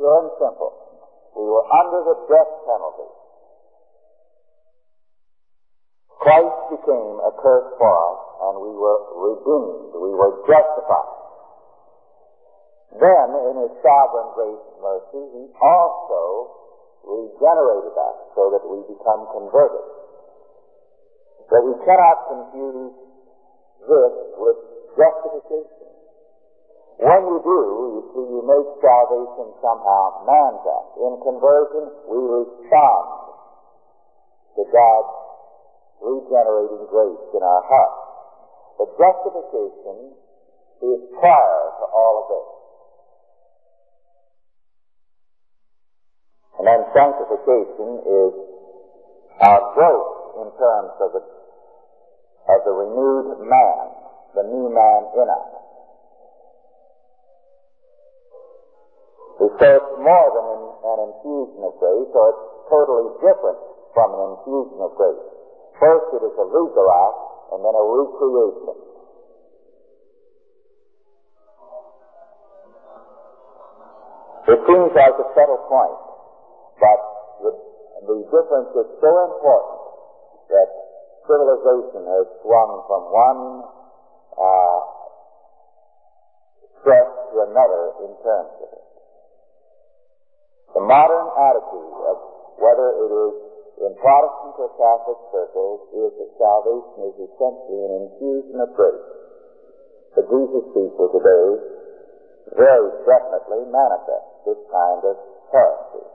pure 0.00 0.16
and 0.24 0.32
simple. 0.40 0.72
We 1.36 1.44
were 1.44 1.66
under 1.68 2.00
the 2.08 2.16
death 2.24 2.52
penalty. 2.64 3.10
Christ 6.24 6.56
became 6.72 7.20
a 7.20 7.32
curse 7.36 7.68
for 7.76 7.92
us, 7.92 8.20
and 8.48 8.54
we 8.64 8.72
were 8.74 9.00
redeemed. 9.12 9.92
We 9.92 10.12
were 10.16 10.40
justified. 10.48 11.17
Then, 12.96 13.26
in 13.52 13.54
His 13.68 13.72
sovereign 13.84 14.30
grace 14.32 14.64
and 14.72 14.80
mercy, 14.80 15.22
He 15.36 15.44
also 15.60 16.22
regenerated 17.04 17.94
us 17.96 18.16
so 18.32 18.52
that 18.56 18.64
we 18.64 18.84
become 18.88 19.28
converted. 19.32 19.86
But 21.48 21.64
we 21.64 21.74
cannot 21.84 22.16
confuse 22.28 22.92
this 23.88 24.14
with 24.36 24.58
justification. 24.96 25.88
When 26.98 27.22
you 27.30 27.38
do, 27.40 27.58
you 27.94 28.02
see, 28.10 28.26
you 28.26 28.42
make 28.42 28.68
salvation 28.82 29.54
somehow 29.62 30.26
man's 30.26 30.64
act. 30.66 30.92
In 30.98 31.14
conversion, 31.22 31.84
we 32.10 32.18
respond 32.42 33.06
to 34.58 34.62
God's 34.66 35.14
regenerating 36.02 36.84
grace 36.90 37.24
in 37.38 37.42
our 37.42 37.62
hearts. 37.70 38.02
But 38.82 38.88
justification 38.98 40.18
is 40.82 41.00
prior 41.22 41.62
to 41.78 41.84
all 41.94 42.14
of 42.18 42.26
this. 42.34 42.57
And 46.58 46.66
then 46.66 46.80
sanctification 46.90 48.02
is 48.02 48.32
our 49.46 49.60
growth 49.78 50.42
in 50.42 50.48
terms 50.58 50.94
of 50.98 51.08
the, 51.14 51.22
of 51.22 52.58
the 52.66 52.74
renewed 52.74 53.46
man, 53.46 53.84
the 54.34 54.42
new 54.42 54.66
man 54.66 55.00
in 55.14 55.26
us. 55.30 55.58
Say 59.58 59.74
it's 59.74 59.98
more 59.98 60.28
than 60.38 60.46
an, 60.54 60.62
an 60.86 60.98
infusion 61.10 61.66
of 61.66 61.74
grace, 61.82 62.10
or 62.14 62.26
it's 62.30 62.46
totally 62.70 63.10
different 63.18 63.58
from 63.90 64.14
an 64.14 64.22
infusion 64.38 64.78
of 64.78 64.94
grace. 64.94 65.18
First, 65.82 66.14
it 66.14 66.22
is 66.22 66.34
a 66.38 66.46
act, 66.46 67.22
and 67.50 67.66
then 67.66 67.74
a 67.74 67.82
recreation. 67.82 68.78
It 74.46 74.60
seems 74.62 74.90
like 74.94 75.18
a 75.18 75.26
subtle 75.34 75.62
point, 75.66 76.07
but 76.78 77.00
the, 77.42 77.52
difference 78.30 78.70
is 78.78 78.88
so 79.02 79.10
important 79.34 79.80
that 80.48 80.68
civilization 81.26 82.02
has 82.06 82.26
swung 82.42 82.70
from 82.86 83.02
one 83.10 83.42
uh, 84.38 84.80
stress 86.80 87.08
to 87.34 87.36
another 87.50 87.82
in 88.06 88.12
terms 88.22 88.54
of 88.62 88.68
it. 88.70 88.86
The 90.78 90.84
modern 90.86 91.26
attitude 91.36 91.98
of 92.08 92.16
whether 92.62 92.88
it 93.02 93.10
is 93.10 93.34
in 93.78 93.92
Protestant 93.98 94.54
or 94.58 94.70
Catholic 94.74 95.20
circles 95.30 95.80
is 95.94 96.10
that 96.18 96.30
salvation 96.38 96.98
is 97.12 97.16
essentially 97.28 97.82
an 97.86 97.92
infusion 98.08 98.56
of 98.62 98.70
grace. 98.74 99.06
The 100.18 100.24
Jesus 100.26 100.64
people 100.74 101.06
today 101.14 101.46
very 102.56 102.90
definitely 103.04 103.68
manifest 103.68 104.28
this 104.48 104.60
kind 104.72 105.02
of 105.04 105.14
heresy. 105.52 106.07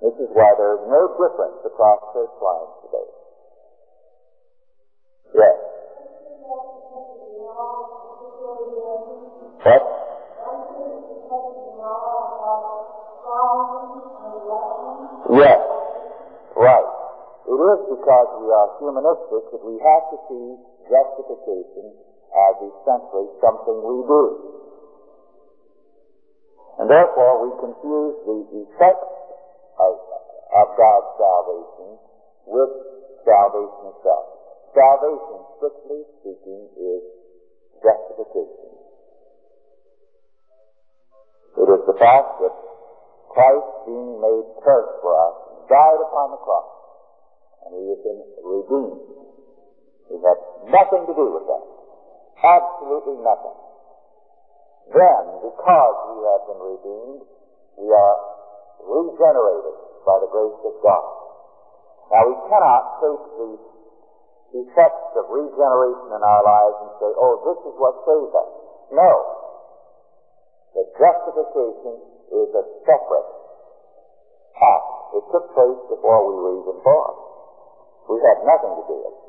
This 0.00 0.16
is 0.16 0.32
why 0.32 0.48
there 0.56 0.80
is 0.80 0.84
no 0.88 1.12
difference 1.20 1.60
across 1.60 2.00
church 2.16 2.32
lines 2.40 2.72
today. 2.88 3.08
Yes. 5.36 5.56
What? 9.60 9.84
Yes. 15.36 15.60
Right. 16.56 16.90
It 17.44 17.60
is 17.60 17.80
because 17.92 18.28
we 18.40 18.48
are 18.56 18.68
humanistic 18.80 19.42
that 19.52 19.62
we 19.62 19.76
have 19.84 20.04
to 20.10 20.16
see 20.32 20.46
justification 20.88 21.92
as 22.30 22.54
essentially 22.56 23.28
something 23.44 23.76
we 23.84 24.00
do. 24.08 24.24
And 26.80 26.88
therefore 26.88 27.44
we 27.44 27.48
confuse 27.60 28.16
the 28.24 28.64
effects 28.64 29.12
of, 29.12 29.19
of 30.60 30.76
God's 30.76 31.10
salvation 31.16 31.88
with 32.44 32.72
salvation 33.24 33.84
itself. 33.96 34.26
Salvation, 34.76 35.38
strictly 35.56 36.00
speaking, 36.20 36.62
is 36.76 37.02
justification. 37.80 38.70
It 41.60 41.68
is 41.68 41.82
the 41.88 41.96
fact 41.98 42.28
that 42.44 42.54
Christ 43.34 43.70
being 43.86 44.20
made 44.20 44.46
curse 44.62 44.92
for 45.02 45.12
us 45.16 45.36
died 45.66 46.00
upon 46.02 46.26
the 46.34 46.40
cross, 46.44 46.70
and 47.66 47.70
we 47.74 47.82
have 47.94 48.02
been 48.04 48.22
redeemed. 48.42 49.02
We 50.10 50.16
have 50.22 50.40
nothing 50.70 51.06
to 51.06 51.14
do 51.14 51.26
with 51.34 51.46
that. 51.46 51.64
Absolutely 52.40 53.22
nothing. 53.22 53.58
Then, 54.90 55.22
because 55.46 55.96
we 56.10 56.18
have 56.26 56.42
been 56.50 56.62
redeemed, 56.62 57.22
we 57.78 57.86
are 57.90 58.16
regenerated 58.82 59.89
by 60.04 60.16
the 60.20 60.30
grace 60.30 60.60
of 60.64 60.74
God. 60.82 61.06
Now, 62.10 62.22
we 62.26 62.36
cannot 62.50 62.82
take 62.98 63.24
the 63.38 63.50
effects 64.66 65.12
of 65.14 65.30
regeneration 65.30 66.10
in 66.10 66.22
our 66.22 66.42
lives 66.42 66.76
and 66.82 66.92
say, 66.98 67.10
oh, 67.14 67.34
this 67.46 67.60
is 67.70 67.74
what 67.78 67.94
saved 68.02 68.34
us. 68.34 68.50
No. 68.90 69.12
The 70.74 70.84
justification 70.98 71.94
is 72.34 72.48
a 72.54 72.64
separate 72.86 73.30
act. 74.58 74.90
It 75.18 75.24
took 75.30 75.46
place 75.54 75.82
before 75.90 76.20
we 76.26 76.34
were 76.34 76.54
even 76.62 76.78
born. 76.82 77.14
We 78.10 78.18
had 78.22 78.42
nothing 78.42 78.74
to 78.74 78.84
do 78.90 78.96
with 79.02 79.14
it. 79.14 79.19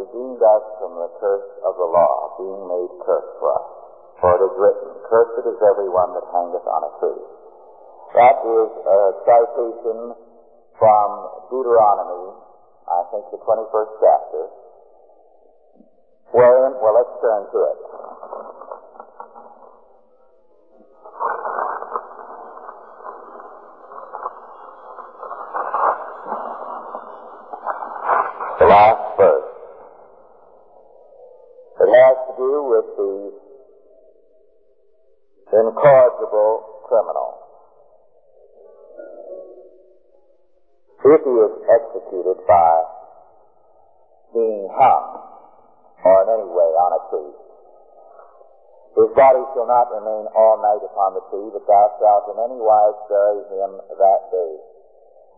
Redeemed 0.00 0.40
us 0.40 0.64
from 0.80 0.96
the 0.96 1.10
curse 1.20 1.50
of 1.68 1.76
the 1.76 1.88
law, 1.88 2.40
being 2.40 2.62
made 2.64 2.92
curse 3.04 3.30
for 3.36 3.48
us. 3.52 3.68
For 4.20 4.28
it 4.36 4.42
is 4.44 4.54
written, 4.56 4.88
Cursed 5.08 5.44
is 5.44 5.60
everyone 5.60 6.16
that 6.16 6.24
hangeth 6.32 6.64
on 6.64 6.82
a 6.88 6.92
tree. 7.00 7.24
That 8.16 8.36
is 8.40 8.70
a 8.84 9.00
citation 9.28 9.98
from 10.80 11.08
Deuteronomy, 11.52 12.36
I 12.88 13.00
think 13.12 13.28
the 13.32 13.40
21st 13.44 13.92
chapter, 14.00 14.42
Wherein, 16.30 16.78
well, 16.78 16.94
let's 16.94 17.10
turn 17.18 17.42
to 17.50 17.58
it. 17.74 17.89
Not 49.70 49.94
remain 49.94 50.26
all 50.34 50.58
night 50.58 50.82
upon 50.82 51.14
the 51.14 51.22
tree, 51.30 51.46
but 51.54 51.62
thou 51.62 51.86
shalt 52.02 52.34
in 52.34 52.42
any 52.42 52.58
wise 52.58 52.98
bury 53.06 53.46
him 53.54 53.78
that 53.94 54.22
day. 54.34 54.54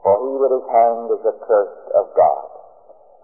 For 0.01 0.17
he 0.25 0.33
that 0.41 0.53
is 0.57 0.67
hanged 0.73 1.11
is 1.13 1.25
accursed 1.29 1.87
of 1.93 2.09
God. 2.17 2.49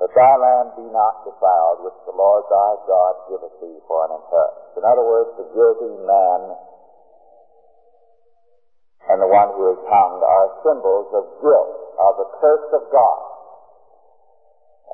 That 0.05 0.13
thy 0.15 0.35
land 0.37 0.77
be 0.79 0.87
not 0.93 1.25
defiled, 1.25 1.83
which 1.83 1.99
the 2.07 2.15
Lord 2.15 2.45
thy 2.47 2.73
God 2.87 3.15
giveth 3.33 3.57
thee 3.59 3.81
for 3.89 4.07
an 4.07 4.21
inheritance. 4.21 4.77
In 4.79 4.85
other 4.85 5.03
words, 5.03 5.33
the 5.41 5.49
guilty 5.57 5.97
man 6.07 6.41
and 9.09 9.19
the 9.25 9.31
one 9.33 9.49
who 9.57 9.73
is 9.73 9.81
hanged 9.89 10.23
are 10.23 10.61
symbols 10.61 11.09
of 11.17 11.25
guilt, 11.41 11.73
of 11.97 12.13
the 12.21 12.29
curse 12.39 12.69
of 12.77 12.85
God. 12.93 13.28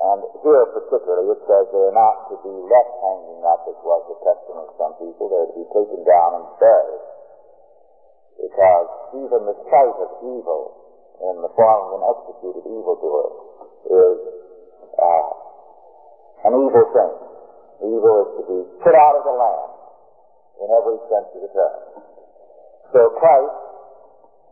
And 0.05 0.21
here 0.45 0.65
particularly 0.69 1.33
it 1.33 1.41
says 1.49 1.65
they 1.73 1.81
are 1.81 1.97
not 1.97 2.29
to 2.29 2.37
be 2.45 2.53
left 2.53 2.93
hanging 3.01 3.41
up 3.41 3.65
as 3.65 3.77
was 3.81 4.01
the 4.05 4.17
custom 4.21 4.55
of 4.61 4.69
some 4.77 4.93
people. 5.01 5.33
They 5.33 5.39
are 5.41 5.49
to 5.49 5.57
be 5.57 5.67
taken 5.73 6.01
down 6.05 6.29
and 6.37 6.45
buried. 6.61 7.05
Because 8.37 8.87
even 9.17 9.49
the 9.49 9.57
sight 9.65 9.97
of 9.97 10.09
evil 10.21 10.77
in 11.25 11.41
the 11.41 11.49
form 11.57 11.81
of 11.89 11.91
an 11.97 12.03
executed 12.05 12.69
evildoer 12.69 13.27
is 13.89 14.19
uh, 14.93 15.29
an 16.45 16.53
evil 16.53 16.85
thing. 16.93 17.13
Evil 17.89 18.13
is 18.21 18.29
to 18.37 18.43
be 18.45 18.59
put 18.85 18.93
out 18.93 19.15
of 19.17 19.23
the 19.25 19.33
land 19.33 19.71
in 20.61 20.67
every 20.69 20.99
sense 21.09 21.29
of 21.33 21.39
the 21.41 21.51
term. 21.55 21.81
So 22.93 22.99
Christ 23.17 23.57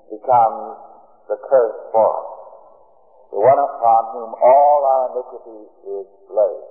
becomes 0.10 0.82
the 1.30 1.38
curse 1.46 1.80
for 1.94 2.10
us, 2.10 2.33
the 3.34 3.42
one 3.42 3.58
upon 3.58 4.02
whom 4.14 4.30
all 4.38 4.80
our 4.86 5.04
iniquity 5.10 5.66
is 5.90 6.06
laid. 6.30 6.66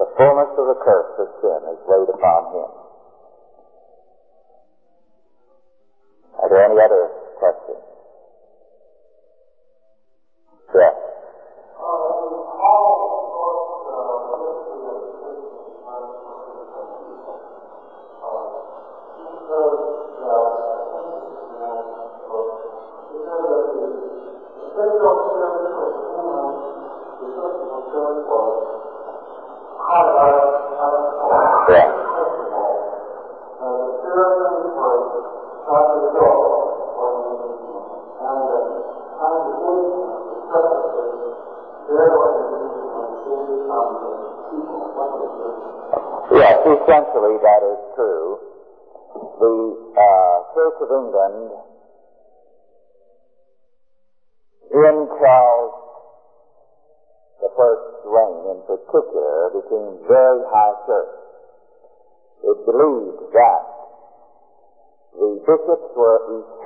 The 0.00 0.08
fullness 0.16 0.48
of 0.56 0.64
the 0.72 0.80
curse 0.80 1.12
of 1.20 1.28
sin 1.44 1.60
is 1.68 1.80
laid 1.84 2.08
upon 2.16 2.40
him. 2.56 2.70
Are 6.40 6.48
there 6.48 6.64
any 6.64 6.80
other 6.80 7.12
questions? 7.36 7.89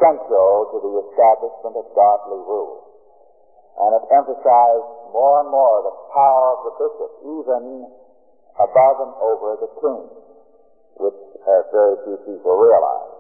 Essential 0.05 0.69
to 0.69 0.77
the 0.85 0.93
establishment 1.09 1.81
of 1.81 1.89
godly 1.97 2.41
rule. 2.45 2.85
And 3.81 3.91
it 3.97 4.05
emphasized 4.13 4.89
more 5.17 5.41
and 5.41 5.49
more 5.49 5.81
the 5.81 5.97
power 6.13 6.47
of 6.55 6.61
the 6.69 6.75
bishop, 6.77 7.11
even 7.25 7.89
above 8.61 8.97
and 9.01 9.15
over 9.19 9.49
the 9.65 9.71
king, 9.81 10.03
which 11.01 11.21
uh, 11.41 11.63
very 11.73 11.97
few 12.05 12.17
people 12.29 12.53
realize. 12.53 13.17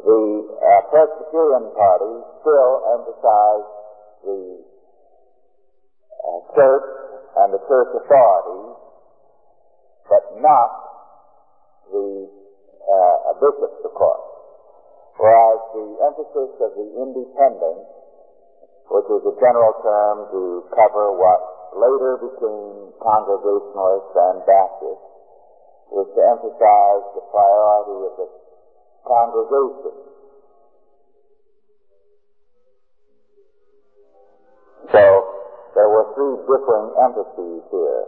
The 0.00 0.20
uh, 0.56 0.80
Presbyterian 0.88 1.68
party 1.76 2.12
still 2.40 2.72
emphasized 2.96 3.72
the 4.24 4.40
uh, 6.24 6.40
church 6.56 6.88
and 7.44 7.48
the 7.52 7.62
church 7.68 7.90
authority, 7.94 8.62
but 10.08 10.24
not 10.40 10.70
the 11.92 12.26
uh, 12.88 13.32
bishops, 13.38 13.84
of 13.84 13.92
course. 13.92 14.29
Whereas 15.20 15.60
the 15.76 15.86
emphasis 16.00 16.52
of 16.64 16.72
the 16.80 16.88
independents, 16.96 17.92
which 18.88 19.04
was 19.12 19.20
a 19.28 19.36
general 19.36 19.76
term 19.84 20.16
to 20.32 20.64
cover 20.72 21.12
what 21.12 21.76
later 21.76 22.24
became 22.24 22.96
Congregationalists 23.04 24.16
and 24.16 24.40
Baptists, 24.48 25.08
was 25.92 26.08
to 26.16 26.22
emphasize 26.24 27.04
the 27.12 27.24
priority 27.28 27.98
of 28.00 28.12
the 28.16 28.28
congregation. 29.04 29.96
So 34.88 35.04
there 35.76 35.90
were 35.92 36.16
three 36.16 36.36
differing 36.48 36.96
emphases 36.96 37.60
here. 37.68 38.04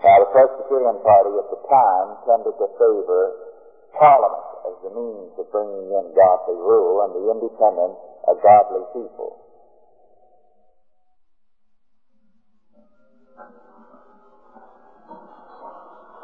Now 0.00 0.16
the 0.24 0.30
Presbyterian 0.32 1.04
party 1.04 1.36
at 1.36 1.48
the 1.52 1.60
time 1.68 2.08
tended 2.24 2.56
to 2.56 2.66
favor 2.80 3.22
Parliament 3.92 4.49
as 4.68 4.76
the 4.84 4.92
means 4.92 5.32
of 5.38 5.46
bringing 5.52 5.88
in 5.88 6.04
godly 6.12 6.58
rule 6.58 7.04
and 7.04 7.12
the 7.16 7.24
independents 7.30 8.00
of 8.28 8.36
godly 8.42 8.84
people. 8.92 9.40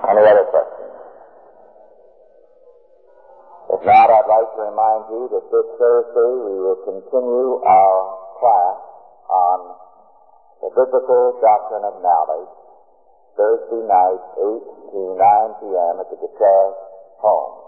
Any 0.06 0.22
other 0.22 0.46
questions? 0.52 0.86
If 3.66 3.82
not, 3.82 4.06
I'd 4.06 4.30
like 4.30 4.50
to 4.54 4.62
remind 4.70 5.02
you 5.10 5.26
that 5.34 5.44
this 5.50 5.68
Thursday 5.74 6.32
we 6.46 6.54
will 6.62 6.80
continue 6.86 7.58
our 7.66 7.98
class 8.38 8.78
on 9.26 9.58
the 10.62 10.70
biblical 10.70 11.34
doctrine 11.42 11.82
of 11.82 11.98
knowledge, 11.98 12.52
Thursday 13.34 13.82
night, 13.82 14.22
8 14.38 14.94
to 14.94 15.00
9 15.18 15.60
p.m. 15.60 15.94
at 15.98 16.08
the 16.08 16.16
Gutierrez 16.16 16.78
home. 17.18 17.65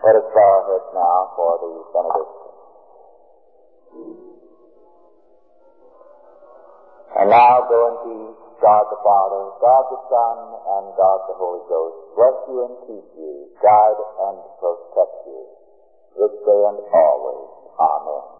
Let 0.00 0.16
us 0.16 0.24
bow 0.32 0.40
our 0.40 0.64
heads 0.72 0.90
now 0.96 1.16
for 1.36 1.52
the 1.60 1.72
benediction. 1.92 2.52
And 7.20 7.28
now 7.28 7.68
go 7.68 7.78
in 7.92 7.96
peace, 8.08 8.40
God 8.64 8.88
the 8.88 8.96
Father, 9.04 9.42
God 9.60 9.84
the 9.92 10.00
Son, 10.08 10.36
and 10.56 10.84
God 10.96 11.20
the 11.28 11.36
Holy 11.36 11.60
Ghost. 11.68 12.16
Bless 12.16 12.36
you 12.48 12.58
and 12.64 12.76
keep 12.88 13.06
you, 13.12 13.32
guide 13.60 14.00
and 14.24 14.38
protect 14.56 15.16
you, 15.28 15.40
this 16.16 16.32
day 16.48 16.62
and 16.64 16.80
always. 16.96 17.50
Amen. 17.76 18.39